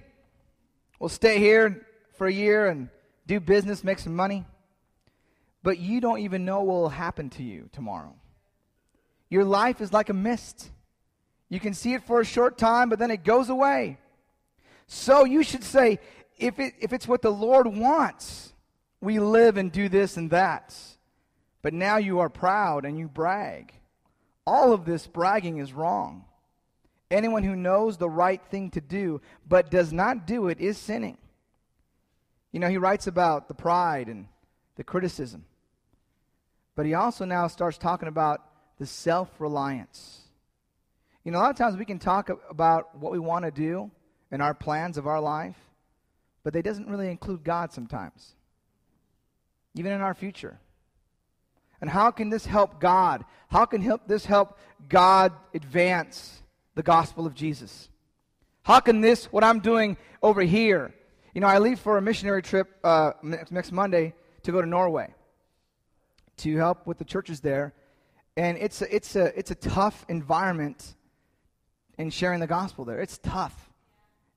We'll 1.00 1.10
stay 1.10 1.40
here 1.40 1.86
for 2.22 2.28
a 2.28 2.32
year 2.32 2.68
and 2.68 2.88
do 3.26 3.40
business, 3.40 3.84
make 3.84 3.98
some 3.98 4.16
money. 4.16 4.46
But 5.64 5.80
you 5.80 6.00
don't 6.00 6.20
even 6.20 6.46
know 6.46 6.62
what 6.62 6.76
will 6.76 6.90
happen 6.90 7.32
to 7.32 7.42
you 7.42 7.68
tomorrow. 7.72 8.14
Your 9.32 9.44
life 9.44 9.82
is 9.82 9.92
like 9.92 10.10
a 10.10 10.14
mist. 10.14 10.70
You 11.50 11.60
can 11.60 11.74
see 11.74 11.96
it 11.96 12.04
for 12.04 12.22
a 12.22 12.24
short 12.24 12.60
time, 12.60 12.90
but 12.90 13.00
then 13.00 13.10
it 13.10 13.24
goes 13.24 13.50
away. 13.50 13.98
So 14.86 15.26
you 15.26 15.42
should 15.42 15.64
say, 15.64 15.98
if, 16.38 16.60
it, 16.60 16.76
if 16.80 16.94
it's 16.94 17.08
what 17.08 17.24
the 17.24 17.32
Lord 17.32 17.66
wants, 17.66 18.54
we 19.02 19.18
live 19.18 19.58
and 19.58 19.72
do 19.72 19.90
this 19.90 20.16
and 20.16 20.30
that. 20.30 20.78
But 21.64 21.74
now 21.74 21.98
you 21.98 22.20
are 22.20 22.30
proud 22.30 22.86
and 22.86 23.00
you 23.00 23.08
brag. 23.08 23.74
All 24.46 24.74
of 24.74 24.86
this 24.86 25.08
bragging 25.08 25.58
is 25.58 25.74
wrong. 25.74 26.26
Anyone 27.10 27.42
who 27.42 27.56
knows 27.56 27.98
the 27.98 28.12
right 28.12 28.44
thing 28.52 28.70
to 28.70 28.80
do 28.80 29.22
but 29.50 29.72
does 29.72 29.92
not 29.92 30.28
do 30.28 30.50
it 30.50 30.60
is 30.60 30.78
sinning. 30.78 31.18
You 32.52 32.60
know, 32.60 32.70
he 32.70 32.78
writes 32.78 33.08
about 33.08 33.48
the 33.48 33.54
pride 33.54 34.08
and 34.08 34.28
the 34.76 34.84
criticism. 34.84 35.46
But 36.76 36.86
he 36.86 36.94
also 36.94 37.26
now 37.26 37.48
starts 37.48 37.78
talking 37.78 38.08
about 38.08 38.42
the 38.78 38.86
self 38.86 39.30
reliance. 39.40 40.22
You 41.24 41.32
know, 41.32 41.40
a 41.40 41.42
lot 41.42 41.52
of 41.52 41.58
times 41.58 41.78
we 41.78 41.86
can 41.86 42.00
talk 42.00 42.30
about 42.50 42.98
what 42.98 43.12
we 43.12 43.20
want 43.20 43.46
to 43.46 43.52
do 43.52 43.92
and 44.32 44.42
our 44.42 44.54
plans 44.54 44.98
of 44.98 45.06
our 45.08 45.22
life 45.22 45.58
but 46.44 46.54
they 46.54 46.62
doesn't 46.62 46.88
really 46.88 47.10
include 47.10 47.44
God 47.44 47.72
sometimes, 47.72 48.36
even 49.76 49.92
in 49.92 50.02
our 50.02 50.14
future. 50.14 50.60
And 51.80 51.90
how 51.90 52.12
can 52.12 52.30
this 52.30 52.46
help 52.46 52.80
God? 52.80 53.26
How 53.50 53.66
can 53.66 53.82
help 53.82 54.08
this 54.08 54.26
help 54.26 54.58
God 54.88 55.34
advance 55.54 56.42
the 56.76 56.84
gospel 56.84 57.26
of 57.26 57.34
Jesus? 57.34 57.90
How 58.64 58.80
can 58.80 59.02
this, 59.02 59.26
what 59.26 59.44
I'm 59.44 59.60
doing 59.60 59.98
over 60.22 60.42
here, 60.42 60.94
you 61.34 61.42
know, 61.42 61.48
I 61.48 61.60
leave 61.60 61.80
for 61.80 61.98
a 61.98 62.02
missionary 62.02 62.42
trip 62.42 62.68
uh, 62.84 63.14
next, 63.22 63.72
Monday 63.72 64.14
to 64.44 64.52
go 64.52 64.62
to 64.62 64.68
Norway 64.68 65.14
to 66.38 66.58
help 66.58 66.88
with 66.88 66.98
the 66.98 67.06
churches 67.06 67.40
there, 67.40 67.74
and 68.36 68.58
it's 68.58 68.82
a, 68.82 68.96
it's 68.96 69.16
a, 69.16 69.38
it's 69.38 69.52
a 69.52 69.56
tough 69.56 70.06
environment 70.10 70.96
in 71.98 72.10
sharing 72.10 72.40
the 72.40 72.48
gospel 72.48 72.84
there. 72.84 73.00
It's 73.00 73.18
tough. 73.20 73.70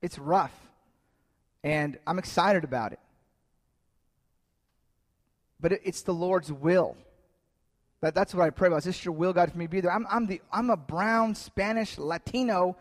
It's 0.03 0.19
rough. 0.19 0.55
And 1.63 1.99
I'm 2.07 2.19
excited 2.19 2.63
about 2.63 2.93
it. 2.93 3.01
But 5.61 5.73
it, 5.73 5.81
it's 5.85 6.03
the 6.03 6.13
Lord's 6.13 6.53
will. 6.53 6.97
That, 8.03 8.15
that's 8.15 8.35
what 8.35 8.45
I 8.45 8.51
pray 8.51 8.69
about. 8.69 8.79
Is 8.79 8.85
this 8.85 9.05
your 9.05 9.15
will, 9.15 9.33
God, 9.33 9.51
for 9.51 9.57
me 9.57 9.65
to 9.65 9.71
be 9.71 9.81
there? 9.81 9.93
I'm, 9.93 10.07
I'm, 10.11 10.27
the, 10.27 10.43
I'm 10.53 10.69
a 10.69 10.77
brown, 10.77 11.35
Spanish, 11.35 11.97
Latino 11.97 12.77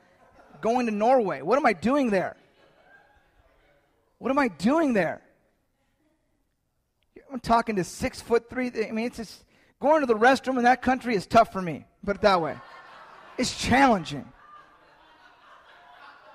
going 0.59 0.85
to 0.87 0.91
Norway. 0.91 1.41
What 1.41 1.57
am 1.57 1.65
I 1.65 1.71
doing 1.71 2.09
there? 2.09 2.35
What 4.23 4.29
am 4.29 4.39
I 4.39 4.47
doing 4.47 4.93
there? 4.93 5.21
I'm 7.29 7.41
talking 7.41 7.75
to 7.75 7.83
six 7.83 8.21
foot 8.21 8.49
three. 8.49 8.71
I 8.73 8.89
mean, 8.93 9.07
it's 9.07 9.17
just 9.17 9.43
going 9.81 9.99
to 9.99 10.05
the 10.05 10.15
restroom 10.15 10.57
in 10.57 10.63
that 10.63 10.81
country 10.81 11.13
is 11.13 11.25
tough 11.25 11.51
for 11.51 11.61
me. 11.61 11.83
Put 12.05 12.15
it 12.15 12.21
that 12.21 12.41
way. 12.41 12.55
It's 13.37 13.61
challenging. 13.61 14.25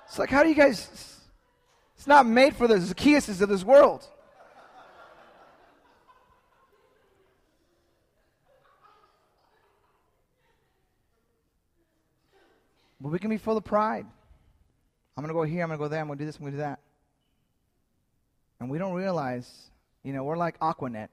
It's 0.05 0.19
like, 0.19 0.29
how 0.29 0.43
do 0.43 0.49
you 0.49 0.55
guys 0.55 1.17
it's 1.95 2.05
not 2.05 2.27
made 2.27 2.55
for 2.55 2.67
the 2.67 2.75
Zacchaeuses 2.75 3.41
of 3.41 3.49
this 3.49 3.63
world. 3.63 4.07
But 13.01 13.09
we 13.09 13.17
can 13.17 13.31
be 13.31 13.37
full 13.37 13.57
of 13.57 13.63
pride. 13.63 14.05
I'm 15.17 15.23
going 15.23 15.29
to 15.29 15.33
go 15.33 15.41
here, 15.41 15.63
I'm 15.63 15.69
going 15.69 15.79
to 15.79 15.83
go 15.83 15.87
there, 15.87 16.01
I'm 16.01 16.05
going 16.05 16.19
to 16.19 16.21
do 16.21 16.27
this, 16.27 16.35
I'm 16.35 16.41
going 16.41 16.51
to 16.51 16.57
do 16.57 16.61
that. 16.61 16.79
And 18.59 18.69
we 18.69 18.77
don't 18.77 18.93
realize, 18.93 19.49
you 20.03 20.13
know, 20.13 20.23
we're 20.23 20.37
like 20.37 20.55
Aqua 20.61 20.89
Net. 20.89 21.09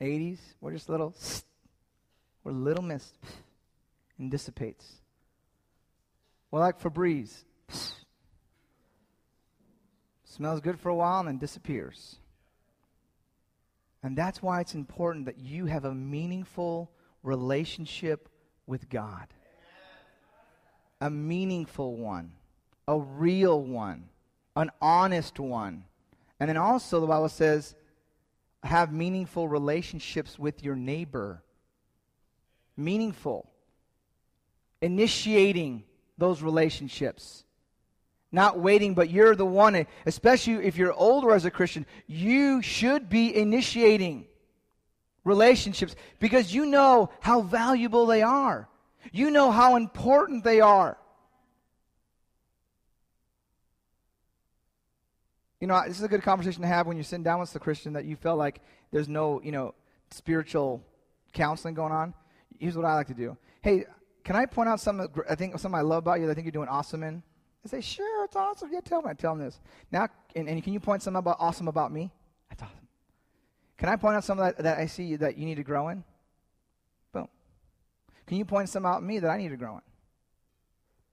80s, 0.00 0.38
we're 0.60 0.72
just 0.72 0.88
little, 0.88 1.12
we're 2.44 2.52
little 2.52 2.84
mist 2.84 3.14
and 4.18 4.30
dissipates. 4.30 4.86
We're 6.50 6.60
like 6.60 6.80
Febreze. 6.80 7.44
Smells 10.24 10.60
good 10.60 10.78
for 10.78 10.88
a 10.88 10.94
while 10.94 11.18
and 11.20 11.28
then 11.28 11.38
disappears. 11.38 12.16
And 14.02 14.16
that's 14.16 14.40
why 14.40 14.60
it's 14.60 14.74
important 14.74 15.26
that 15.26 15.38
you 15.38 15.66
have 15.66 15.84
a 15.84 15.94
meaningful 15.94 16.92
relationship 17.24 18.28
with 18.66 18.88
God. 18.88 19.26
A 21.00 21.10
meaningful 21.10 21.96
one, 21.96 22.32
a 22.86 22.98
real 22.98 23.60
one, 23.62 24.08
an 24.58 24.70
honest 24.80 25.38
one. 25.40 25.84
And 26.38 26.48
then 26.48 26.56
also, 26.56 27.00
the 27.00 27.06
Bible 27.06 27.28
says, 27.28 27.74
have 28.62 28.92
meaningful 28.92 29.48
relationships 29.48 30.38
with 30.38 30.62
your 30.62 30.76
neighbor. 30.76 31.42
Meaningful. 32.76 33.48
Initiating 34.80 35.84
those 36.16 36.42
relationships 36.42 37.44
not 38.30 38.58
waiting, 38.58 38.94
but 38.94 39.10
you're 39.10 39.34
the 39.34 39.46
one, 39.46 39.86
especially 40.04 40.66
if 40.66 40.76
you're 40.76 40.92
older 40.92 41.32
as 41.32 41.44
a 41.44 41.50
Christian, 41.50 41.86
you 42.06 42.60
should 42.60 43.08
be 43.08 43.34
initiating 43.34 44.26
relationships 45.24 45.96
because 46.18 46.54
you 46.54 46.66
know 46.66 47.10
how 47.20 47.40
valuable 47.40 48.06
they 48.06 48.22
are. 48.22 48.68
You 49.12 49.30
know 49.30 49.50
how 49.50 49.76
important 49.76 50.44
they 50.44 50.60
are. 50.60 50.98
You 55.60 55.66
know, 55.66 55.82
this 55.86 55.98
is 55.98 56.04
a 56.04 56.08
good 56.08 56.22
conversation 56.22 56.62
to 56.62 56.68
have 56.68 56.86
when 56.86 56.96
you're 56.96 57.04
sitting 57.04 57.24
down 57.24 57.40
with 57.40 57.52
the 57.52 57.58
Christian 57.58 57.92
that 57.94 58.04
you 58.04 58.16
felt 58.16 58.38
like 58.38 58.60
there's 58.92 59.08
no, 59.08 59.40
you 59.42 59.50
know, 59.50 59.74
spiritual 60.10 60.84
counseling 61.32 61.74
going 61.74 61.92
on. 61.92 62.14
Here's 62.58 62.76
what 62.76 62.84
I 62.84 62.94
like 62.94 63.08
to 63.08 63.14
do. 63.14 63.36
Hey, 63.62 63.84
can 64.24 64.36
I 64.36 64.46
point 64.46 64.68
out 64.68 64.80
something? 64.80 65.08
I 65.28 65.34
think 65.34 65.58
something 65.58 65.78
I 65.78 65.82
love 65.82 65.98
about 65.98 66.20
you. 66.20 66.26
That 66.26 66.32
I 66.32 66.34
think 66.34 66.44
you're 66.44 66.52
doing 66.52 66.68
awesome 66.68 67.02
in. 67.02 67.22
I 67.64 67.68
say, 67.68 67.80
sure, 67.80 68.24
it's 68.24 68.36
awesome. 68.36 68.70
Yeah, 68.72 68.80
tell 68.80 69.02
me. 69.02 69.10
I 69.10 69.14
tell 69.14 69.34
them 69.34 69.44
this. 69.44 69.60
Now, 69.90 70.08
and, 70.36 70.48
and, 70.48 70.62
can 70.62 70.72
you 70.72 70.80
point 70.80 71.02
something 71.02 71.18
about 71.18 71.38
awesome 71.40 71.66
about 71.66 71.92
me? 71.92 72.10
That's 72.48 72.62
awesome. 72.62 72.86
Can 73.78 73.88
I 73.88 73.96
point 73.96 74.16
out 74.16 74.24
something 74.24 74.44
that, 74.44 74.58
that 74.58 74.78
I 74.78 74.86
see 74.86 75.16
that 75.16 75.38
you 75.38 75.44
need 75.44 75.56
to 75.56 75.64
grow 75.64 75.88
in? 75.88 76.04
Boom. 77.12 77.28
Can 78.26 78.36
you 78.36 78.44
point 78.44 78.68
something 78.68 78.88
out 78.88 79.02
me 79.02 79.18
that 79.18 79.30
I 79.30 79.38
need 79.38 79.48
to 79.48 79.56
grow 79.56 79.74
in? 79.76 79.82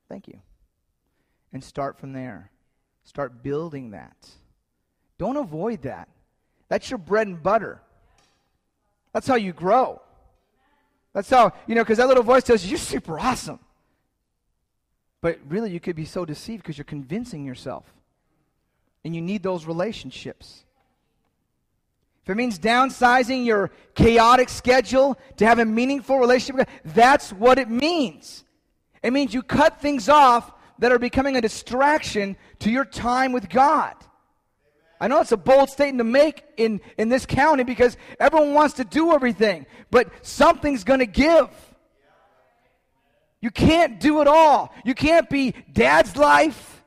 Thank 0.07 0.27
you. 0.27 0.39
And 1.51 1.63
start 1.63 1.97
from 1.97 2.13
there. 2.13 2.51
Start 3.05 3.41
building 3.41 3.91
that. 3.91 4.15
Don't 5.17 5.37
avoid 5.37 5.83
that. 5.83 6.09
That's 6.67 6.89
your 6.89 6.97
bread 6.97 7.27
and 7.27 7.41
butter. 7.41 7.79
That's 9.13 9.27
how 9.27 9.35
you 9.35 9.53
grow. 9.53 10.01
That's 11.13 11.29
how, 11.29 11.53
you 11.67 11.75
know, 11.75 11.83
because 11.83 11.99
that 11.99 12.07
little 12.07 12.23
voice 12.23 12.43
tells 12.43 12.63
you, 12.65 12.71
you're 12.71 12.77
super 12.77 13.17
awesome. 13.17 13.59
But 15.21 15.39
really, 15.47 15.71
you 15.71 15.79
could 15.79 15.95
be 15.95 16.05
so 16.05 16.25
deceived 16.25 16.63
because 16.63 16.77
you're 16.77 16.85
convincing 16.85 17.45
yourself. 17.45 17.85
And 19.05 19.15
you 19.15 19.21
need 19.21 19.43
those 19.43 19.65
relationships. 19.65 20.65
If 22.23 22.31
it 22.31 22.35
means 22.35 22.57
downsizing 22.57 23.45
your 23.45 23.69
chaotic 23.93 24.49
schedule 24.49 25.17
to 25.37 25.45
have 25.45 25.59
a 25.59 25.65
meaningful 25.65 26.17
relationship, 26.17 26.67
that's 26.83 27.31
what 27.31 27.59
it 27.59 27.69
means. 27.69 28.43
It 29.03 29.13
means 29.13 29.33
you 29.33 29.43
cut 29.43 29.79
things 29.79 30.09
off 30.09 30.51
that 30.79 30.91
are 30.91 30.99
becoming 30.99 31.35
a 31.35 31.41
distraction 31.41 32.35
to 32.59 32.69
your 32.69 32.85
time 32.85 33.31
with 33.31 33.49
God. 33.49 33.95
I 34.99 35.07
know 35.07 35.19
it's 35.19 35.31
a 35.31 35.37
bold 35.37 35.69
statement 35.69 35.99
to 35.99 36.03
make 36.03 36.43
in, 36.57 36.81
in 36.97 37.09
this 37.09 37.25
county 37.25 37.63
because 37.63 37.97
everyone 38.19 38.53
wants 38.53 38.75
to 38.75 38.85
do 38.85 39.11
everything, 39.11 39.65
but 39.91 40.09
something's 40.25 40.83
going 40.83 40.99
to 40.99 41.05
give. 41.05 41.49
You 43.41 43.51
can't 43.51 43.99
do 43.99 44.21
it 44.21 44.27
all. 44.27 44.73
You 44.85 44.95
can't 44.95 45.29
be 45.29 45.53
dad's 45.71 46.15
life 46.15 46.83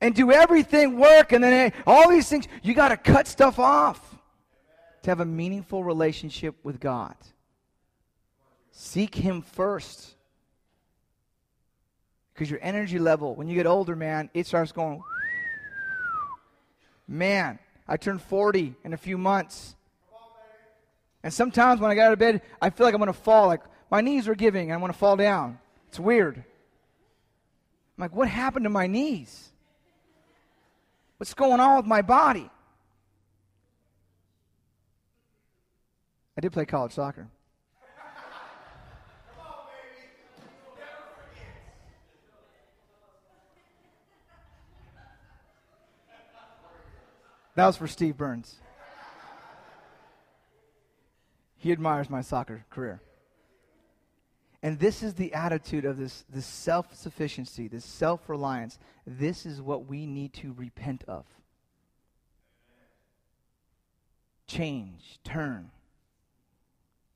and 0.00 0.14
do 0.14 0.32
everything 0.32 0.98
work 0.98 1.32
and 1.32 1.42
then 1.42 1.72
all 1.86 2.10
these 2.10 2.28
things. 2.28 2.46
You 2.62 2.74
got 2.74 2.88
to 2.88 2.96
cut 2.96 3.26
stuff 3.26 3.58
off 3.58 4.00
to 5.02 5.10
have 5.10 5.20
a 5.20 5.24
meaningful 5.24 5.84
relationship 5.84 6.56
with 6.62 6.80
God. 6.80 7.14
Seek 8.70 9.14
Him 9.14 9.40
first. 9.40 10.14
Because 12.34 12.50
your 12.50 12.58
energy 12.62 12.98
level, 12.98 13.34
when 13.34 13.48
you 13.48 13.54
get 13.54 13.66
older, 13.66 13.94
man, 13.94 14.28
it 14.34 14.46
starts 14.46 14.72
going. 14.72 15.02
Man, 17.06 17.58
I 17.86 17.96
turned 17.96 18.22
40 18.22 18.74
in 18.84 18.92
a 18.92 18.96
few 18.96 19.16
months. 19.16 19.76
And 21.22 21.32
sometimes 21.32 21.80
when 21.80 21.90
I 21.90 21.94
get 21.94 22.06
out 22.06 22.12
of 22.12 22.18
bed, 22.18 22.42
I 22.60 22.70
feel 22.70 22.86
like 22.86 22.94
I'm 22.94 23.00
going 23.00 23.12
to 23.12 23.18
fall. 23.18 23.46
Like, 23.46 23.62
my 23.90 24.00
knees 24.00 24.26
are 24.26 24.34
giving 24.34 24.70
and 24.70 24.74
I 24.74 24.76
want 24.78 24.92
to 24.92 24.98
fall 24.98 25.16
down. 25.16 25.58
It's 25.88 26.00
weird. 26.00 26.36
I'm 26.36 26.42
like, 28.02 28.14
what 28.14 28.28
happened 28.28 28.64
to 28.64 28.70
my 28.70 28.88
knees? 28.88 29.50
What's 31.18 31.34
going 31.34 31.60
on 31.60 31.76
with 31.76 31.86
my 31.86 32.02
body? 32.02 32.50
I 36.36 36.40
did 36.40 36.52
play 36.52 36.64
college 36.64 36.92
soccer. 36.92 37.28
That 47.54 47.66
was 47.66 47.76
for 47.76 47.86
Steve 47.86 48.16
Burns. 48.16 48.56
He 51.56 51.72
admires 51.72 52.10
my 52.10 52.20
soccer 52.20 52.64
career. 52.68 53.00
And 54.62 54.78
this 54.78 55.02
is 55.02 55.14
the 55.14 55.34
attitude 55.34 55.84
of 55.84 55.98
this, 55.98 56.24
this 56.28 56.46
self 56.46 56.94
sufficiency, 56.96 57.68
this 57.68 57.84
self 57.84 58.28
reliance. 58.28 58.78
This 59.06 59.46
is 59.46 59.60
what 59.60 59.86
we 59.86 60.06
need 60.06 60.32
to 60.34 60.54
repent 60.54 61.04
of. 61.06 61.26
Change, 64.46 65.20
turn, 65.22 65.70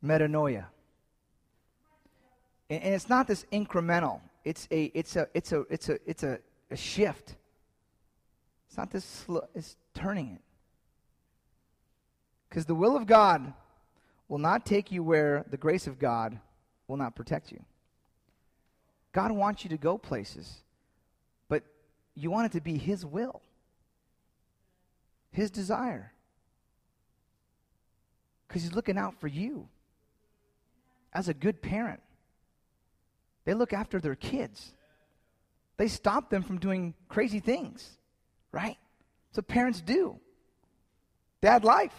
metanoia. 0.05 0.67
And, 2.71 2.83
and 2.83 2.95
it's 2.95 3.09
not 3.09 3.27
this 3.27 3.45
incremental. 3.53 4.21
It's 4.45 4.69
a 4.71 4.85
it's 4.95 5.17
a 5.17 5.29
it's 5.35 5.53
a 5.53 5.65
it's 5.71 5.89
a 5.89 5.99
it's 6.07 6.23
a, 6.23 6.39
a 6.71 6.77
shift. 6.77 7.37
It's 8.69 8.77
not 8.77 8.91
this 8.91 9.05
slow, 9.05 9.47
it's 9.55 9.77
turning 9.99 10.29
it. 10.29 10.41
Because 12.49 12.65
the 12.65 12.75
will 12.75 12.97
of 12.97 13.07
God 13.07 13.53
will 14.29 14.39
not 14.39 14.65
take 14.65 14.93
you 14.93 15.03
where 15.03 15.45
the 15.51 15.57
grace 15.57 15.87
of 15.87 15.99
God 15.99 16.39
will 16.87 16.97
not 16.97 17.17
protect 17.17 17.51
you. 17.51 17.63
God 19.13 19.33
wants 19.33 19.65
you 19.65 19.71
to 19.71 19.77
go 19.77 19.99
places, 19.99 20.63
but 21.49 21.63
you 22.15 22.31
want 22.31 22.47
it 22.47 22.53
to 22.53 22.61
be 22.61 22.79
His 22.79 23.05
will, 23.05 23.43
His 25.31 25.51
desire. 25.51 26.13
Because 28.47 28.63
He's 28.63 28.75
looking 28.75 28.97
out 28.97 29.19
for 29.21 29.29
you 29.29 29.69
as 31.13 31.29
a 31.29 31.35
good 31.35 31.61
parent. 31.61 32.01
They 33.45 33.55
look 33.55 33.73
after 33.73 33.99
their 33.99 34.15
kids, 34.15 34.73
they 35.77 35.89
stop 35.89 36.31
them 36.31 36.43
from 36.43 36.59
doing 36.59 36.95
crazy 37.09 37.41
things, 37.41 37.97
right? 38.53 38.77
So 39.33 39.43
parents 39.43 39.81
do. 39.81 40.19
Dad 41.41 41.65
life. 41.65 41.95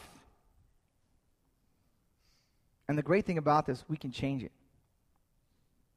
And 2.88 2.98
the 2.98 3.04
great 3.04 3.26
thing 3.26 3.38
about 3.38 3.66
this, 3.66 3.86
we 3.88 3.98
can 3.98 4.12
change 4.12 4.44
it. 4.44 4.52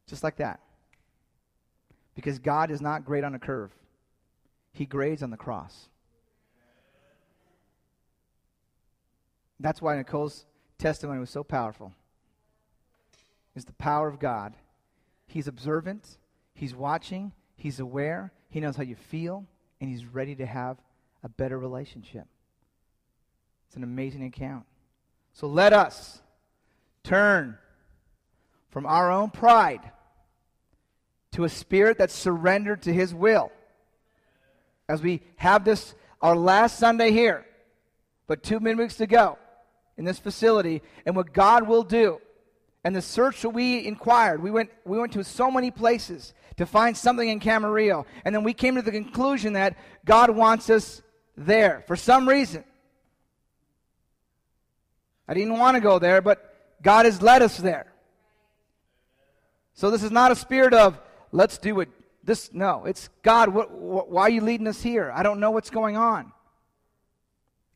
Just 0.06 0.22
like 0.22 0.36
that. 0.36 0.60
Because 2.14 2.38
God 2.38 2.70
is 2.70 2.80
not 2.80 3.04
great 3.04 3.24
on 3.24 3.34
a 3.34 3.38
curve, 3.38 3.72
He 4.72 4.84
grades 4.84 5.22
on 5.22 5.30
the 5.30 5.36
cross. 5.36 5.88
That's 9.58 9.80
why 9.80 9.96
Nicole's 9.96 10.44
testimony 10.76 11.20
was 11.20 11.30
so 11.30 11.44
powerful. 11.44 11.92
Is 13.54 13.64
the 13.64 13.72
power 13.74 14.08
of 14.08 14.18
God. 14.18 14.54
He's 15.26 15.48
observant, 15.48 16.18
He's 16.54 16.74
watching, 16.74 17.32
He's 17.56 17.80
aware, 17.80 18.32
He 18.50 18.60
knows 18.60 18.76
how 18.76 18.82
you 18.82 18.96
feel, 18.96 19.46
and 19.80 19.88
He's 19.88 20.04
ready 20.04 20.34
to 20.34 20.44
have 20.44 20.76
a 21.22 21.28
better 21.28 21.58
relationship. 21.58 22.26
It's 23.66 23.76
an 23.76 23.84
amazing 23.84 24.24
account. 24.24 24.64
So 25.32 25.46
let 25.46 25.72
us 25.72 26.20
turn 27.04 27.58
from 28.68 28.86
our 28.86 29.10
own 29.10 29.30
pride 29.30 29.80
to 31.32 31.44
a 31.44 31.48
spirit 31.48 31.98
that's 31.98 32.14
surrendered 32.14 32.82
to 32.82 32.92
His 32.92 33.14
will. 33.14 33.50
As 34.88 35.02
we 35.02 35.22
have 35.36 35.64
this, 35.64 35.94
our 36.20 36.36
last 36.36 36.78
Sunday 36.78 37.10
here, 37.10 37.46
but 38.26 38.42
two 38.42 38.60
midweeks 38.60 38.96
to 38.98 39.06
go 39.06 39.38
in 39.96 40.04
this 40.04 40.18
facility, 40.18 40.82
and 41.04 41.14
what 41.14 41.32
God 41.32 41.68
will 41.68 41.82
do. 41.82 42.18
And 42.84 42.96
the 42.96 43.02
search 43.02 43.42
that 43.42 43.50
we 43.50 43.86
inquired, 43.86 44.42
we 44.42 44.50
went, 44.50 44.70
we 44.84 44.98
went 44.98 45.12
to 45.12 45.22
so 45.22 45.50
many 45.50 45.70
places 45.70 46.34
to 46.56 46.66
find 46.66 46.96
something 46.96 47.28
in 47.28 47.40
Camarillo. 47.40 48.04
And 48.24 48.34
then 48.34 48.42
we 48.42 48.54
came 48.54 48.74
to 48.74 48.82
the 48.82 48.90
conclusion 48.90 49.52
that 49.52 49.76
God 50.04 50.30
wants 50.30 50.68
us 50.70 51.02
there 51.36 51.84
for 51.86 51.96
some 51.96 52.28
reason. 52.28 52.64
I 55.28 55.34
didn't 55.34 55.58
want 55.58 55.76
to 55.76 55.80
go 55.80 55.98
there, 55.98 56.20
but 56.20 56.54
God 56.82 57.04
has 57.06 57.22
led 57.22 57.42
us 57.42 57.56
there. 57.56 57.92
So 59.74 59.90
this 59.90 60.02
is 60.02 60.10
not 60.10 60.32
a 60.32 60.36
spirit 60.36 60.74
of 60.74 61.00
let's 61.30 61.58
do 61.58 61.80
it. 61.80 61.88
This 62.24 62.52
no, 62.52 62.84
it's 62.84 63.08
God. 63.22 63.48
Why 63.48 64.22
are 64.22 64.30
you 64.30 64.42
leading 64.42 64.66
us 64.66 64.82
here? 64.82 65.10
I 65.14 65.22
don't 65.22 65.40
know 65.40 65.50
what's 65.50 65.70
going 65.70 65.96
on. 65.96 66.32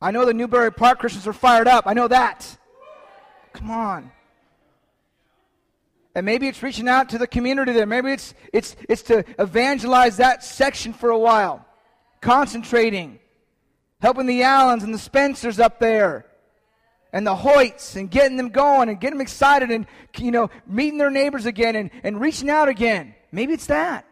I 0.01 0.11
know 0.11 0.25
the 0.25 0.35
Newbury 0.35 0.73
Park 0.73 0.99
Christians 0.99 1.27
are 1.27 1.33
fired 1.33 1.67
up. 1.67 1.87
I 1.87 1.95
know 1.95 2.09
that. 2.09 2.59
Come 3.55 3.71
on. 3.71 4.13
And 6.15 6.25
maybe 6.25 6.49
it's 6.49 6.63
reaching 6.63 6.89
out 6.89 7.11
to 7.11 7.19
the 7.19 7.27
community 7.27 7.73
there. 7.73 7.87
Maybe 7.87 8.13
it's 8.13 8.35
it's 8.53 8.77
it's 8.89 9.03
to 9.03 9.25
evangelize 9.39 10.19
that 10.19 10.45
section 10.45 10.93
for 10.93 11.11
a 11.11 11.19
while. 11.19 11.65
Concentrating. 12.21 13.19
Helping 14.01 14.27
the 14.27 14.43
Allens 14.43 14.83
and 14.83 14.93
the 14.93 14.99
Spencers 14.99 15.59
up 15.59 15.79
there 15.81 16.27
and 17.13 17.27
the 17.27 17.35
Hoyts 17.35 17.97
and 17.97 18.11
getting 18.11 18.37
them 18.37 18.51
going 18.51 18.89
and 18.89 19.01
getting 19.01 19.19
them 19.19 19.23
excited 19.23 19.71
and, 19.71 19.87
you 20.19 20.31
know, 20.31 20.51
meeting 20.67 20.99
their 20.99 21.11
neighbors 21.11 21.47
again 21.47 21.75
and, 21.77 21.91
and 22.03 22.21
reaching 22.21 22.51
out 22.51 22.69
again. 22.69 23.15
Maybe 23.33 23.55
it's 23.55 23.67
that. 23.67 24.07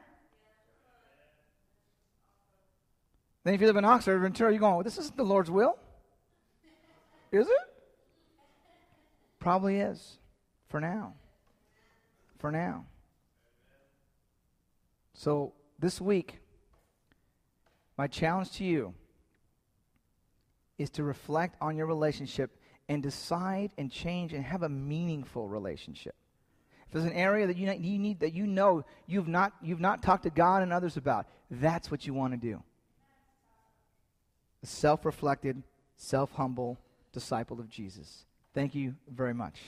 Then 3.44 3.52
if 3.52 3.60
you 3.60 3.66
live 3.66 3.76
in 3.76 3.84
Oxnard 3.84 4.08
or 4.08 4.18
Ventura, 4.20 4.50
you're 4.50 4.60
going, 4.60 4.74
well, 4.74 4.82
this 4.82 4.96
isn't 4.96 5.16
the 5.16 5.22
Lord's 5.24 5.50
will. 5.50 5.78
Is 7.30 7.46
it? 7.46 7.52
Probably 9.38 9.80
is. 9.80 10.16
For 10.68 10.80
now. 10.80 11.14
For 12.38 12.50
now. 12.50 12.86
So 15.12 15.52
this 15.78 16.00
week, 16.00 16.38
my 17.98 18.06
challenge 18.06 18.52
to 18.52 18.64
you 18.64 18.94
is 20.78 20.90
to 20.90 21.04
reflect 21.04 21.56
on 21.60 21.76
your 21.76 21.86
relationship 21.86 22.50
and 22.88 23.02
decide 23.02 23.72
and 23.78 23.90
change 23.90 24.32
and 24.32 24.44
have 24.44 24.62
a 24.62 24.68
meaningful 24.68 25.48
relationship. 25.48 26.14
If 26.86 26.92
there's 26.92 27.04
an 27.04 27.12
area 27.12 27.46
that 27.46 27.56
you, 27.56 27.98
need 27.98 28.20
that 28.20 28.34
you 28.34 28.46
know 28.46 28.84
you've 29.06 29.28
not, 29.28 29.52
you've 29.62 29.80
not 29.80 30.02
talked 30.02 30.24
to 30.24 30.30
God 30.30 30.62
and 30.62 30.72
others 30.72 30.96
about, 30.96 31.26
that's 31.50 31.90
what 31.90 32.06
you 32.06 32.14
want 32.14 32.32
to 32.34 32.36
do. 32.36 32.62
A 34.62 34.66
self 34.66 35.04
reflected, 35.04 35.62
self 35.96 36.32
humble 36.32 36.78
disciple 37.12 37.60
of 37.60 37.68
Jesus. 37.68 38.24
Thank 38.54 38.74
you 38.74 38.94
very 39.08 39.34
much. 39.34 39.60